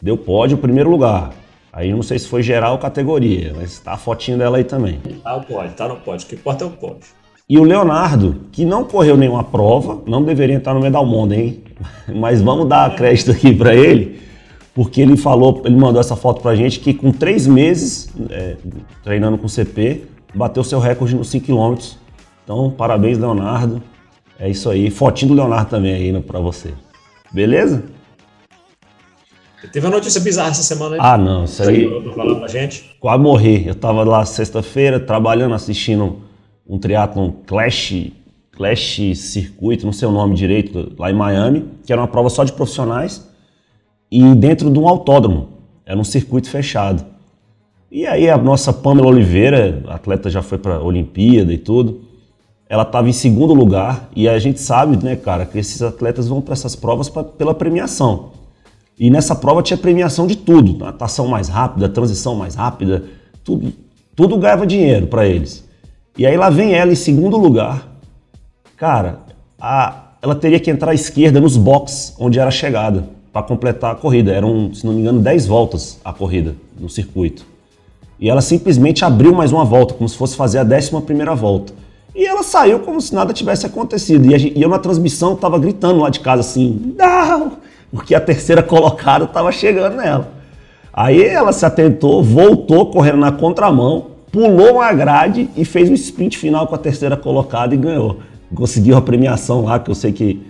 Deu 0.00 0.16
pódio, 0.16 0.56
primeiro 0.56 0.88
lugar. 0.88 1.32
Aí 1.72 1.92
não 1.92 2.02
sei 2.02 2.18
se 2.18 2.28
foi 2.28 2.42
geral 2.42 2.72
ou 2.72 2.78
categoria, 2.78 3.52
mas 3.56 3.80
tá 3.80 3.92
a 3.92 3.96
fotinha 3.96 4.36
dela 4.36 4.58
aí 4.58 4.64
também. 4.64 5.00
Tá 5.22 5.36
o 5.36 5.44
pódio, 5.44 5.72
tá 5.74 5.88
no 5.88 5.96
pódio. 5.96 6.26
O 6.26 6.28
que 6.28 6.36
importa 6.36 6.64
é 6.64 6.66
o 6.66 6.70
pódio. 6.70 7.19
E 7.50 7.58
o 7.58 7.64
Leonardo, 7.64 8.42
que 8.52 8.64
não 8.64 8.84
correu 8.84 9.16
nenhuma 9.16 9.42
prova, 9.42 10.00
não 10.06 10.22
deveria 10.22 10.58
estar 10.58 10.72
no 10.72 10.78
Medal 10.78 11.04
Mundo, 11.04 11.34
hein? 11.34 11.64
Mas 12.06 12.40
vamos 12.40 12.68
dar 12.68 12.94
crédito 12.94 13.32
aqui 13.32 13.52
para 13.52 13.74
ele, 13.74 14.20
porque 14.72 15.00
ele 15.00 15.16
falou, 15.16 15.60
ele 15.64 15.74
mandou 15.74 16.00
essa 16.00 16.14
foto 16.14 16.40
pra 16.40 16.54
gente 16.54 16.78
que 16.78 16.94
com 16.94 17.10
três 17.10 17.48
meses 17.48 18.08
é, 18.30 18.56
treinando 19.02 19.36
com 19.36 19.48
CP, 19.48 20.04
bateu 20.32 20.62
seu 20.62 20.78
recorde 20.78 21.16
nos 21.16 21.28
5 21.28 21.44
km. 21.44 21.74
Então, 22.44 22.70
parabéns, 22.70 23.18
Leonardo. 23.18 23.82
É 24.38 24.48
isso 24.48 24.70
aí. 24.70 24.88
Fotinho 24.88 25.32
do 25.32 25.34
Leonardo 25.34 25.70
também 25.70 25.92
aí 25.92 26.20
para 26.22 26.38
você. 26.38 26.72
Beleza? 27.32 27.82
Teve 29.72 29.88
uma 29.88 29.96
notícia 29.96 30.20
bizarra 30.20 30.50
essa 30.50 30.62
semana 30.62 30.94
aí. 30.94 31.00
Ah, 31.02 31.18
não, 31.18 31.46
isso 31.46 31.64
aí. 31.64 31.84
Falando 32.14 32.38
pra 32.38 32.46
gente. 32.48 32.96
Quase 33.00 33.20
morri. 33.20 33.66
Eu 33.66 33.74
tava 33.74 34.04
lá 34.04 34.24
sexta-feira 34.24 35.00
trabalhando, 35.00 35.56
assistindo 35.56 36.29
um 36.70 36.78
triatlon 36.78 37.32
Clash, 37.46 38.12
Clash 38.52 39.00
Circuito, 39.16 39.84
não 39.84 39.92
sei 39.92 40.06
o 40.06 40.12
nome 40.12 40.36
direito, 40.36 40.92
lá 40.96 41.10
em 41.10 41.14
Miami, 41.14 41.64
que 41.84 41.92
era 41.92 42.00
uma 42.00 42.06
prova 42.06 42.30
só 42.30 42.44
de 42.44 42.52
profissionais 42.52 43.28
e 44.08 44.22
dentro 44.36 44.70
de 44.70 44.78
um 44.78 44.88
autódromo. 44.88 45.48
Era 45.84 45.98
um 45.98 46.04
circuito 46.04 46.48
fechado. 46.48 47.04
E 47.90 48.06
aí 48.06 48.30
a 48.30 48.38
nossa 48.38 48.72
Pamela 48.72 49.08
Oliveira, 49.08 49.82
atleta 49.88 50.30
já 50.30 50.42
foi 50.42 50.58
para 50.58 50.80
Olimpíada 50.80 51.52
e 51.52 51.58
tudo, 51.58 52.02
ela 52.68 52.84
estava 52.84 53.08
em 53.08 53.12
segundo 53.12 53.52
lugar 53.52 54.08
e 54.14 54.28
a 54.28 54.38
gente 54.38 54.60
sabe, 54.60 54.96
né, 55.04 55.16
cara, 55.16 55.44
que 55.44 55.58
esses 55.58 55.82
atletas 55.82 56.28
vão 56.28 56.40
para 56.40 56.52
essas 56.52 56.76
provas 56.76 57.08
pra, 57.08 57.24
pela 57.24 57.52
premiação. 57.52 58.30
E 58.96 59.10
nessa 59.10 59.34
prova 59.34 59.60
tinha 59.60 59.76
premiação 59.76 60.24
de 60.24 60.36
tudo, 60.36 60.78
natação 60.78 61.26
mais 61.26 61.48
rápida, 61.48 61.88
transição 61.88 62.36
mais 62.36 62.54
rápida, 62.54 63.02
tudo, 63.42 63.72
tudo 64.14 64.38
ganhava 64.38 64.64
dinheiro 64.64 65.08
para 65.08 65.26
eles. 65.26 65.68
E 66.16 66.26
aí 66.26 66.36
lá 66.36 66.50
vem 66.50 66.74
ela 66.74 66.92
em 66.92 66.96
segundo 66.96 67.36
lugar. 67.36 67.88
Cara, 68.76 69.20
a, 69.60 70.12
ela 70.22 70.34
teria 70.34 70.60
que 70.60 70.70
entrar 70.70 70.90
à 70.90 70.94
esquerda 70.94 71.40
nos 71.40 71.56
boxes 71.56 72.14
onde 72.18 72.38
era 72.38 72.48
a 72.48 72.52
chegada 72.52 73.08
para 73.32 73.42
completar 73.42 73.92
a 73.92 73.94
corrida. 73.94 74.32
Eram, 74.32 74.72
se 74.74 74.84
não 74.84 74.92
me 74.92 75.00
engano, 75.00 75.20
10 75.20 75.46
voltas 75.46 75.98
a 76.04 76.12
corrida 76.12 76.54
no 76.78 76.88
circuito. 76.88 77.46
E 78.18 78.28
ela 78.28 78.40
simplesmente 78.40 79.04
abriu 79.04 79.34
mais 79.34 79.52
uma 79.52 79.64
volta, 79.64 79.94
como 79.94 80.08
se 80.08 80.16
fosse 80.16 80.36
fazer 80.36 80.58
a 80.58 80.64
décima 80.64 81.00
primeira 81.00 81.34
volta. 81.34 81.72
E 82.14 82.26
ela 82.26 82.42
saiu 82.42 82.80
como 82.80 83.00
se 83.00 83.14
nada 83.14 83.32
tivesse 83.32 83.64
acontecido. 83.64 84.30
E 84.30 84.60
eu 84.60 84.68
na 84.68 84.78
transmissão 84.78 85.34
estava 85.34 85.58
gritando 85.58 86.00
lá 86.00 86.10
de 86.10 86.20
casa 86.20 86.40
assim, 86.40 86.94
não! 86.98 87.52
porque 87.90 88.14
a 88.14 88.20
terceira 88.20 88.62
colocada 88.62 89.24
estava 89.24 89.50
chegando 89.52 89.96
nela. 89.96 90.28
Aí 90.92 91.22
ela 91.22 91.52
se 91.52 91.64
atentou, 91.64 92.22
voltou 92.22 92.90
correndo 92.90 93.18
na 93.18 93.32
contramão, 93.32 94.06
pulou 94.30 94.74
uma 94.74 94.92
grade 94.92 95.48
e 95.56 95.64
fez 95.64 95.90
um 95.90 95.94
sprint 95.94 96.38
final 96.38 96.66
com 96.66 96.74
a 96.74 96.78
terceira 96.78 97.16
colocada 97.16 97.74
e 97.74 97.78
ganhou. 97.78 98.18
Conseguiu 98.54 98.96
a 98.96 99.02
premiação 99.02 99.64
lá, 99.64 99.78
que 99.78 99.90
eu 99.90 99.94
sei 99.94 100.12
que. 100.12 100.40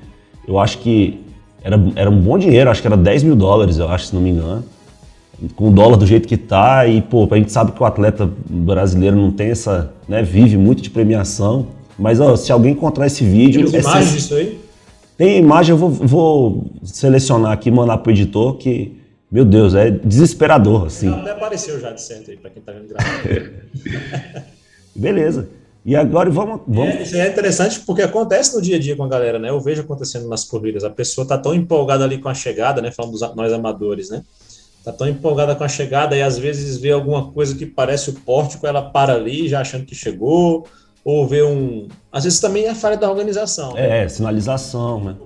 Eu 0.46 0.58
acho 0.58 0.78
que 0.78 1.20
era, 1.62 1.78
era 1.94 2.10
um 2.10 2.18
bom 2.18 2.38
dinheiro, 2.38 2.70
acho 2.70 2.80
que 2.80 2.86
era 2.86 2.96
10 2.96 3.22
mil 3.22 3.36
dólares, 3.36 3.78
eu 3.78 3.88
acho, 3.88 4.06
se 4.06 4.14
não 4.14 4.22
me 4.22 4.30
engano. 4.30 4.64
Com 5.54 5.68
o 5.68 5.70
dólar 5.70 5.96
do 5.96 6.06
jeito 6.06 6.26
que 6.28 6.36
tá, 6.36 6.86
e 6.86 7.00
pô, 7.00 7.28
a 7.30 7.36
gente 7.36 7.52
sabe 7.52 7.72
que 7.72 7.82
o 7.82 7.86
atleta 7.86 8.30
brasileiro 8.48 9.16
não 9.16 9.30
tem 9.30 9.50
essa. 9.50 9.92
Né, 10.08 10.22
vive 10.22 10.56
muito 10.56 10.82
de 10.82 10.90
premiação. 10.90 11.66
Mas 11.98 12.18
ó, 12.20 12.34
se 12.36 12.50
alguém 12.50 12.72
encontrar 12.72 13.06
esse 13.06 13.24
vídeo. 13.24 13.70
Tem 13.70 13.80
imagens 13.80 14.12
disso 14.12 14.34
aí? 14.34 14.60
Tem 15.16 15.38
imagem, 15.38 15.72
eu 15.72 15.76
vou, 15.76 15.90
vou 15.90 16.70
selecionar 16.82 17.52
aqui, 17.52 17.70
mandar 17.70 17.98
pro 17.98 18.10
editor, 18.10 18.54
que, 18.54 18.99
meu 19.30 19.44
Deus, 19.44 19.74
é 19.74 19.90
desesperador, 19.90 20.86
assim. 20.86 21.12
Até 21.12 21.30
apareceu 21.30 21.78
já 21.78 21.92
de 21.92 22.02
centro 22.02 22.32
aí, 22.32 22.36
pra 22.36 22.50
quem 22.50 22.62
tá 22.62 22.72
vendo 22.72 22.88
gravando. 22.88 23.50
Beleza. 24.94 25.48
E 25.84 25.96
agora 25.96 26.28
vamos. 26.30 26.60
vamos... 26.66 26.94
É, 26.94 27.02
isso 27.02 27.16
é 27.16 27.28
interessante 27.28 27.80
porque 27.80 28.02
acontece 28.02 28.54
no 28.54 28.60
dia 28.60 28.76
a 28.76 28.78
dia 28.78 28.96
com 28.96 29.04
a 29.04 29.08
galera, 29.08 29.38
né? 29.38 29.48
Eu 29.48 29.60
vejo 29.60 29.80
acontecendo 29.80 30.28
nas 30.28 30.44
corridas. 30.44 30.84
A 30.84 30.90
pessoa 30.90 31.26
tá 31.26 31.38
tão 31.38 31.54
empolgada 31.54 32.04
ali 32.04 32.18
com 32.18 32.28
a 32.28 32.34
chegada, 32.34 32.82
né? 32.82 32.90
Falando 32.90 33.12
dos 33.12 33.34
nós 33.34 33.52
amadores, 33.52 34.10
né? 34.10 34.22
Tá 34.84 34.92
tão 34.92 35.08
empolgada 35.08 35.54
com 35.54 35.64
a 35.64 35.68
chegada 35.68 36.16
e 36.16 36.22
às 36.22 36.38
vezes 36.38 36.78
vê 36.78 36.90
alguma 36.90 37.30
coisa 37.32 37.54
que 37.54 37.66
parece 37.66 38.10
o 38.10 38.14
pórtico, 38.14 38.66
ela 38.66 38.82
para 38.82 39.14
ali 39.14 39.48
já 39.48 39.60
achando 39.60 39.84
que 39.84 39.94
chegou, 39.94 40.66
ou 41.04 41.26
ver 41.26 41.44
um. 41.44 41.88
Às 42.10 42.24
vezes 42.24 42.40
também 42.40 42.66
é 42.66 42.74
falha 42.74 42.96
da 42.96 43.10
organização. 43.10 43.74
Né? 43.74 44.04
É, 44.04 44.08
sinalização, 44.08 45.02
né? 45.02 45.16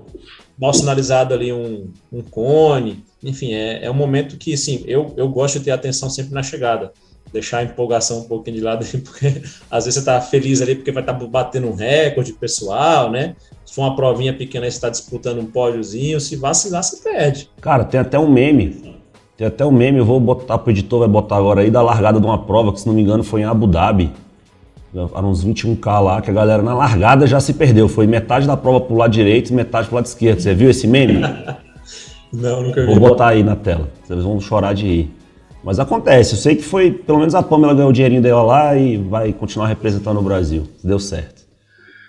Mal 0.58 0.72
sinalizado 0.72 1.34
ali 1.34 1.52
um, 1.52 1.90
um 2.12 2.22
cone. 2.22 3.04
Enfim, 3.24 3.52
é, 3.52 3.84
é 3.84 3.90
um 3.90 3.94
momento 3.94 4.36
que, 4.36 4.52
assim, 4.52 4.84
eu, 4.86 5.12
eu 5.16 5.28
gosto 5.28 5.58
de 5.58 5.64
ter 5.64 5.70
atenção 5.70 6.10
sempre 6.10 6.34
na 6.34 6.42
chegada. 6.42 6.92
Deixar 7.32 7.58
a 7.58 7.64
empolgação 7.64 8.20
um 8.20 8.24
pouquinho 8.24 8.58
de 8.58 8.62
lado, 8.62 8.86
porque 9.02 9.42
às 9.70 9.84
vezes 9.84 10.00
você 10.00 10.04
tá 10.04 10.20
feliz 10.20 10.60
ali 10.60 10.74
porque 10.74 10.92
vai 10.92 11.02
estar 11.02 11.14
tá 11.14 11.26
batendo 11.26 11.68
um 11.68 11.74
recorde 11.74 12.32
pessoal, 12.32 13.10
né? 13.10 13.34
Se 13.64 13.74
for 13.74 13.82
uma 13.82 13.96
provinha 13.96 14.32
pequena, 14.32 14.70
você 14.70 14.76
está 14.76 14.88
disputando 14.88 15.40
um 15.40 15.46
pódiozinho, 15.46 16.20
se 16.20 16.36
vacilar, 16.36 16.82
você 16.82 16.96
perde. 16.98 17.50
Cara, 17.60 17.84
tem 17.84 17.98
até 17.98 18.18
um 18.18 18.30
meme. 18.30 18.94
Tem 19.36 19.46
até 19.46 19.64
um 19.66 19.72
meme, 19.72 19.98
eu 19.98 20.04
vou 20.04 20.20
botar 20.20 20.58
pro 20.58 20.70
editor, 20.70 21.00
vai 21.00 21.08
botar 21.08 21.36
agora 21.36 21.62
aí, 21.62 21.70
da 21.70 21.82
largada 21.82 22.20
de 22.20 22.26
uma 22.26 22.38
prova, 22.38 22.72
que 22.72 22.80
se 22.80 22.86
não 22.86 22.94
me 22.94 23.02
engano 23.02 23.24
foi 23.24 23.40
em 23.40 23.44
Abu 23.44 23.66
Dhabi 23.66 24.12
eram 24.96 25.30
uns 25.30 25.44
21K 25.44 26.00
lá, 26.00 26.22
que 26.22 26.30
a 26.30 26.32
galera 26.32 26.62
na 26.62 26.74
largada 26.74 27.26
já 27.26 27.40
se 27.40 27.52
perdeu. 27.52 27.88
Foi 27.88 28.06
metade 28.06 28.46
da 28.46 28.56
prova 28.56 28.80
pro 28.80 28.94
lado 28.94 29.10
direito 29.10 29.50
e 29.50 29.52
metade 29.52 29.88
pro 29.88 29.96
lado 29.96 30.06
esquerdo. 30.06 30.40
Você 30.40 30.54
viu 30.54 30.70
esse 30.70 30.86
meme? 30.86 31.20
Não, 32.34 32.62
nunca 32.62 32.80
vi. 32.80 32.86
Vou 32.86 33.08
botar 33.08 33.28
aí 33.28 33.42
na 33.42 33.54
tela. 33.54 33.88
Vocês 34.02 34.22
vão 34.22 34.40
chorar 34.40 34.74
de 34.74 34.86
rir. 34.86 35.10
Mas 35.62 35.78
acontece, 35.78 36.34
eu 36.34 36.38
sei 36.38 36.56
que 36.56 36.62
foi, 36.62 36.92
pelo 36.92 37.18
menos 37.18 37.34
a 37.34 37.42
Pamela 37.42 37.72
ganhou 37.72 37.88
o 37.88 37.92
dinheirinho 37.92 38.20
dela 38.20 38.42
lá 38.42 38.76
e 38.76 38.98
vai 38.98 39.32
continuar 39.32 39.66
representando 39.66 40.18
o 40.18 40.22
Brasil. 40.22 40.64
Deu 40.82 40.98
certo. 40.98 41.42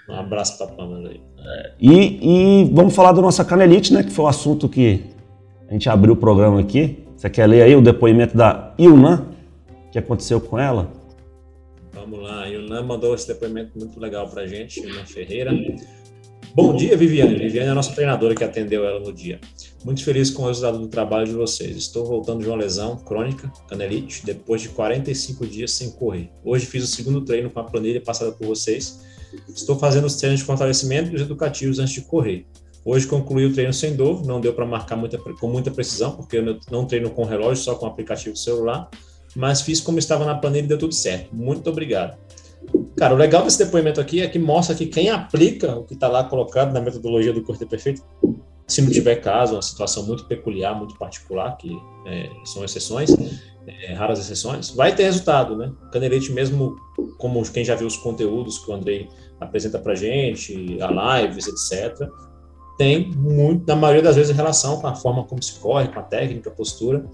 Um 0.10 0.15
abraço 0.15 0.58
pra 0.58 0.67
Pamela 0.67 1.10
aí. 1.10 1.22
É, 1.39 1.72
e, 1.79 2.63
e, 2.63 2.70
vamos 2.74 2.94
falar 2.94 3.13
da 3.13 3.22
nossa 3.22 3.46
canelite, 3.46 3.94
né? 3.94 4.03
Que 4.03 4.12
foi 4.12 4.25
o 4.25 4.27
assunto 4.27 4.67
que 4.67 5.03
a 5.70 5.74
gente 5.74 5.88
abriu 5.88 6.13
o 6.13 6.17
programa 6.17 6.60
aqui. 6.60 7.05
Você 7.15 7.29
quer 7.29 7.48
ler 7.48 7.62
aí 7.62 7.75
o 7.75 7.82
depoimento 7.82 8.36
da 8.36 8.74
Ilna? 8.77 9.25
O 9.88 9.91
que 9.91 10.00
aconteceu 10.00 10.41
com 10.41 10.60
ela? 10.60 10.91
Vamos 11.94 12.22
lá, 12.22 12.46
Yunan 12.46 12.84
mandou 12.84 13.15
esse 13.15 13.27
depoimento 13.27 13.72
muito 13.79 14.00
legal 14.00 14.27
para 14.27 14.41
a 14.41 14.48
gente, 14.48 14.82
Yunan 14.82 15.05
Ferreira. 15.05 15.51
Bom 16.53 16.75
dia, 16.75 16.98
Viviane. 16.98 17.36
Viviane 17.36 17.70
é 17.70 17.72
a 17.72 17.75
nossa 17.75 17.94
treinadora 17.94 18.36
que 18.36 18.44
atendeu 18.44 18.86
ela 18.86 19.00
no 19.00 19.13
dia. 19.13 19.39
Muito 19.86 20.04
feliz 20.04 20.32
com 20.32 20.42
o 20.42 20.48
resultado 20.48 20.80
do 20.80 20.88
trabalho 20.88 21.27
de 21.27 21.34
vocês. 21.34 21.77
Estou 21.77 22.04
voltando 22.04 22.42
de 22.42 22.48
uma 22.48 22.58
lesão 22.58 22.98
crônica, 22.98 23.54
canelite, 23.70 24.25
depois 24.25 24.63
de 24.63 24.70
45 24.70 25.46
dias 25.46 25.70
sem 25.74 25.92
correr. 25.92 26.32
Hoje 26.44 26.65
fiz 26.65 26.84
o 26.84 26.88
segundo 26.88 27.22
treino 27.22 27.51
com 27.51 27.60
a 27.60 27.63
planilha 27.63 28.01
passada 28.01 28.32
por 28.32 28.48
vocês. 28.48 29.00
Estou 29.48 29.77
fazendo 29.77 30.06
os 30.06 30.15
treinos 30.15 30.39
de 30.39 30.46
fortalecimento 30.48 31.12
e 31.12 31.15
os 31.15 31.22
educativos 31.22 31.77
antes 31.77 31.94
de 31.94 32.01
correr. 32.01 32.48
Hoje 32.84 33.06
concluí 33.06 33.46
o 33.46 33.54
treino 33.54 33.72
sem 33.72 33.96
dor, 33.96 34.25
não 34.25 34.42
deu 34.42 34.56
para 34.56 34.65
marcar 34.65 34.96
muita, 34.96 35.20
com 35.20 35.48
muita 35.48 35.70
precisão, 35.70 36.15
porque 36.15 36.38
eu 36.38 36.60
não 36.72 36.88
treino 36.88 37.12
com 37.12 37.24
relógio, 37.24 37.63
só 37.63 37.75
com 37.75 37.86
aplicativo 37.86 38.36
celular, 38.36 38.89
mas 39.36 39.62
fiz 39.62 39.80
como 39.80 40.00
estava 40.00 40.25
na 40.25 40.34
planilha 40.34 40.65
e 40.65 40.68
deu 40.68 40.80
tudo 40.80 40.96
certo. 40.96 41.36
Muito 41.36 41.70
obrigado. 41.70 42.18
Cara, 42.98 43.13
o 43.13 43.18
legal 43.18 43.44
desse 43.44 43.60
depoimento 43.60 44.01
aqui 44.01 44.22
é 44.22 44.27
que 44.27 44.39
mostra 44.39 44.74
que 44.74 44.88
quem 44.88 45.12
aplica 45.12 45.75
o 45.75 45.84
que 45.84 45.94
está 45.94 46.08
lá 46.08 46.24
colocado 46.24 46.74
na 46.74 46.82
metodologia 46.82 47.32
do 47.32 47.44
corte 47.44 47.68
perfeito, 47.68 48.01
se 48.68 48.82
não 48.82 48.92
tiver 48.92 49.18
caso, 49.18 49.54
uma 49.54 49.62
situação 49.62 50.04
muito 50.06 50.26
peculiar, 50.26 50.76
muito 50.76 50.98
particular, 50.98 51.56
que 51.58 51.78
é, 52.08 52.30
são 52.46 52.64
exceções, 52.64 53.12
é, 53.68 53.94
raras 53.94 54.20
exceções, 54.20 54.70
vai 54.72 54.96
ter 54.96 55.04
resultado, 55.04 55.56
né? 55.56 55.72
Canelete 55.92 56.32
mesmo, 56.32 56.76
como 57.18 57.44
quem 57.52 57.64
já 57.64 57.76
viu 57.76 57.88
os 57.88 57.98
conteúdos 57.98 58.60
que 58.60 58.72
o 58.72 58.74
Andrei 58.74 59.08
apresenta 59.40 59.78
para 59.80 59.96
gente, 59.96 60.78
a 60.82 61.22
lives, 61.22 61.48
etc., 61.48 62.08
tem 62.77 63.12
muito, 63.12 63.65
na 63.67 63.75
maioria 63.75 64.03
das 64.03 64.15
vezes, 64.15 64.36
relação 64.36 64.79
com 64.82 64.88
a 64.88 64.96
forma 64.96 65.24
como 65.24 65.41
se 65.41 65.53
corre, 65.60 65.88
com 65.88 66.00
a 66.00 66.03
técnica, 66.03 66.50
a 66.50 66.53
postura. 66.53 67.05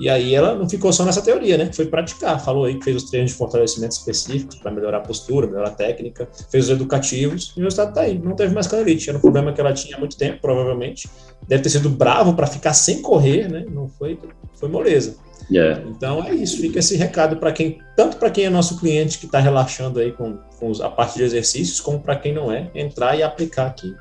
E 0.00 0.08
aí 0.08 0.34
ela 0.34 0.54
não 0.54 0.68
ficou 0.68 0.92
só 0.92 1.04
nessa 1.04 1.20
teoria, 1.20 1.58
né? 1.58 1.70
Foi 1.72 1.86
praticar. 1.86 2.42
Falou 2.42 2.64
aí 2.64 2.78
que 2.78 2.84
fez 2.84 2.96
os 2.96 3.10
treinos 3.10 3.30
de 3.30 3.36
fortalecimento 3.36 3.92
específicos 3.92 4.56
para 4.56 4.70
melhorar 4.70 4.98
a 4.98 5.00
postura, 5.00 5.46
melhorar 5.46 5.68
a 5.68 5.72
técnica, 5.72 6.28
fez 6.50 6.64
os 6.64 6.70
educativos 6.70 7.52
e 7.56 7.60
o 7.60 7.64
resultado 7.64 7.94
tá 7.94 8.00
aí. 8.00 8.18
Não 8.18 8.34
teve 8.34 8.54
mais 8.54 8.66
canelite. 8.66 9.10
Era 9.10 9.18
um 9.18 9.20
problema 9.20 9.52
que 9.52 9.60
ela 9.60 9.72
tinha 9.72 9.96
há 9.96 9.98
muito 9.98 10.16
tempo, 10.16 10.40
provavelmente. 10.40 11.08
Deve 11.46 11.62
ter 11.62 11.68
sido 11.68 11.90
bravo 11.90 12.34
para 12.34 12.46
ficar 12.46 12.72
sem 12.72 13.02
correr, 13.02 13.48
né? 13.50 13.66
Não 13.70 13.88
foi, 13.88 14.18
foi 14.54 14.68
moleza. 14.68 15.16
Yeah. 15.50 15.82
Então 15.88 16.24
é 16.24 16.34
isso, 16.34 16.60
fica 16.60 16.78
esse 16.78 16.96
recado 16.96 17.36
para 17.36 17.52
quem, 17.52 17.78
tanto 17.96 18.16
para 18.16 18.30
quem 18.30 18.44
é 18.44 18.50
nosso 18.50 18.78
cliente 18.78 19.18
que 19.18 19.26
está 19.26 19.38
relaxando 19.38 19.98
aí 19.98 20.12
com, 20.12 20.38
com 20.58 20.72
a 20.82 20.88
parte 20.88 21.16
de 21.16 21.24
exercícios, 21.24 21.80
como 21.80 22.00
para 22.00 22.16
quem 22.16 22.32
não 22.32 22.50
é, 22.50 22.70
entrar 22.74 23.18
e 23.18 23.22
aplicar 23.22 23.66
aqui. 23.66 23.94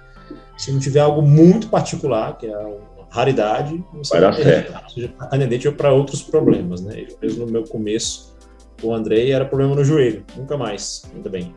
Se 0.62 0.72
não 0.72 0.80
tiver 0.80 1.00
algo 1.00 1.24
muito 1.24 1.70
particular, 1.70 2.38
que 2.38 2.46
é 2.46 2.56
uma 2.56 3.08
raridade, 3.10 3.84
você 3.96 4.20
vai 4.20 4.22
dar 4.22 4.34
certo. 4.36 4.94
Seja 4.94 5.08
para 5.08 5.26
canelite 5.26 5.68
ou 5.68 5.74
para 5.74 5.92
outros 5.92 6.22
problemas, 6.22 6.82
né? 6.82 7.08
Eu 7.10 7.18
mesmo 7.20 7.48
no 7.48 7.52
meu 7.52 7.64
começo, 7.64 8.38
o 8.84 8.94
Andrei 8.94 9.32
era 9.32 9.44
problema 9.44 9.74
no 9.74 9.84
joelho, 9.84 10.24
nunca 10.38 10.56
mais, 10.60 11.02
ainda 11.16 11.32
bem. 11.32 11.56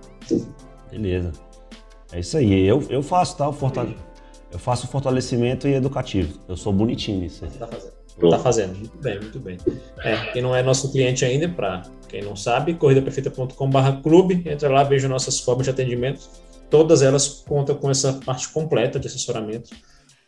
Beleza. 0.91 1.33
É 2.13 2.21
isso 2.21 2.39
aí. 2.39 2.67
Eu, 2.67 2.83
eu 2.89 3.03
faço, 3.03 3.37
tá? 3.37 3.47
O 3.47 3.53
fortale... 3.53 3.95
Eu 4.51 4.59
faço 4.59 4.87
fortalecimento 4.87 5.69
e 5.69 5.75
educativo. 5.75 6.39
Eu 6.49 6.57
sou 6.57 6.73
bonitinho 6.73 7.21
nisso. 7.21 7.45
Você 7.47 7.59
tá 7.59 7.67
fazendo. 7.67 7.93
Tá 8.31 8.39
fazendo. 8.39 8.75
Muito 8.75 8.99
bem, 9.03 9.21
muito 9.21 9.39
bem. 9.39 9.59
É, 9.99 10.17
quem 10.33 10.41
não 10.41 10.57
é 10.57 10.63
nosso 10.63 10.91
cliente 10.91 11.27
ainda, 11.27 11.47
para 11.47 11.83
quem 12.09 12.23
não 12.23 12.35
sabe, 12.35 12.73
corridaperfeita.com/clube, 12.73 14.45
entra 14.47 14.71
lá, 14.71 14.83
veja 14.83 15.09
nossas 15.09 15.41
formas 15.41 15.67
de 15.67 15.71
atendimento 15.71 16.27
todas 16.71 17.03
elas 17.03 17.29
contam 17.47 17.77
com 17.77 17.91
essa 17.91 18.13
parte 18.13 18.49
completa 18.49 18.99
de 18.99 19.07
assessoramento, 19.07 19.71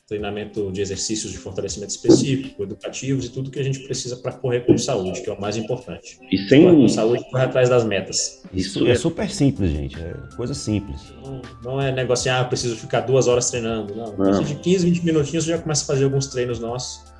treinamento 0.06 0.70
de 0.70 0.80
exercícios 0.80 1.32
de 1.32 1.38
fortalecimento 1.38 1.90
específico, 1.90 2.62
educativos 2.62 3.24
e 3.24 3.28
tudo 3.28 3.50
que 3.50 3.58
a 3.58 3.62
gente 3.62 3.80
precisa 3.80 4.16
para 4.16 4.32
correr 4.32 4.60
com 4.60 4.78
saúde, 4.78 5.20
que 5.20 5.28
é 5.28 5.32
o 5.32 5.40
mais 5.40 5.56
importante. 5.56 6.18
E 6.30 6.38
sem 6.48 6.62
com 6.62 6.88
saúde 6.88 7.24
correr 7.28 7.44
atrás 7.44 7.68
das 7.68 7.84
metas. 7.84 8.42
Isso 8.52 8.86
é 8.86 8.94
super 8.94 9.28
simples, 9.28 9.72
gente. 9.72 9.98
É 10.00 10.14
coisa 10.36 10.54
simples. 10.54 11.00
Não, 11.24 11.42
não 11.64 11.82
é 11.82 11.90
negociar, 11.90 12.40
ah, 12.40 12.44
preciso 12.44 12.76
ficar 12.76 13.00
duas 13.00 13.26
horas 13.26 13.50
treinando. 13.50 13.96
Não. 13.96 14.16
não. 14.16 14.42
de 14.44 14.54
15, 14.54 14.84
20 14.86 15.04
minutinhos 15.04 15.44
você 15.44 15.50
já 15.50 15.58
começa 15.58 15.82
a 15.82 15.86
fazer 15.86 16.04
alguns 16.04 16.28
treinos 16.28 16.60
nossos 16.60 17.12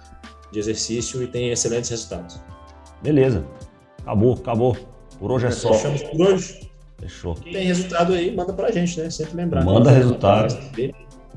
de 0.52 0.61
exercício 0.61 1.20
e 1.23 1.26
tem 1.26 1.50
excelentes 1.50 1.90
resultados. 1.90 2.38
Beleza. 3.02 3.44
Acabou, 4.02 4.35
acabou. 4.35 4.76
Por 5.18 5.32
hoje 5.32 5.46
é, 5.46 5.49
é 5.49 5.52
só. 5.52 5.73
Fechamos 5.73 6.02
por 6.04 6.21
hoje. 6.21 6.66
Fechou. 6.99 7.35
Tem 7.35 7.67
resultado 7.67 8.13
aí, 8.15 8.35
manda 8.35 8.52
pra 8.52 8.71
gente, 8.71 8.99
né? 9.00 9.11
Sempre 9.11 9.37
lembrar. 9.37 9.65
Manda 9.65 9.91
resultado. 9.91 10.56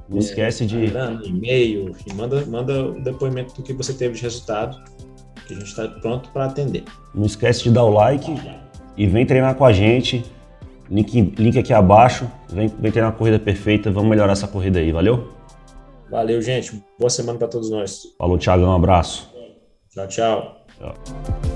Não 0.08 0.18
esquece 0.18 0.66
de. 0.66 0.92
E-mail, 1.26 1.96
manda, 2.16 2.46
manda 2.46 2.86
o 2.86 3.02
depoimento 3.02 3.54
do 3.56 3.62
que 3.62 3.74
você 3.74 3.94
teve 3.94 4.16
de 4.16 4.22
resultado, 4.24 4.82
que 5.46 5.54
a 5.54 5.58
gente 5.58 5.68
está 5.68 5.88
pronto 5.88 6.30
para 6.30 6.46
atender. 6.46 6.84
Não 7.14 7.26
esquece 7.26 7.64
de 7.64 7.72
dar 7.72 7.84
o 7.84 7.90
like 7.92 8.34
e 8.98 9.06
vem 9.06 9.26
treinar 9.26 9.56
com 9.56 9.66
a 9.66 9.72
gente. 9.72 10.26
Link, 10.90 11.34
link 11.38 11.60
aqui 11.60 11.72
abaixo. 11.72 12.30
Vem, 12.50 12.68
vem 12.68 12.92
treinar 12.92 13.12
a 13.12 13.16
corrida 13.16 13.38
perfeita. 13.38 13.92
Vamos 13.92 14.10
melhorar 14.10 14.32
essa 14.32 14.48
corrida 14.48 14.80
aí, 14.80 14.92
valeu? 14.92 15.30
Valeu, 16.10 16.42
gente. 16.42 16.84
Boa 16.98 17.10
semana 17.10 17.38
para 17.38 17.48
todos 17.48 17.70
nós. 17.70 18.02
Falou, 18.18 18.38
Thiago. 18.38 18.66
Um 18.66 18.74
abraço. 18.74 19.30
Tchau, 19.90 20.08
tchau. 20.08 20.66
tchau. 20.80 21.49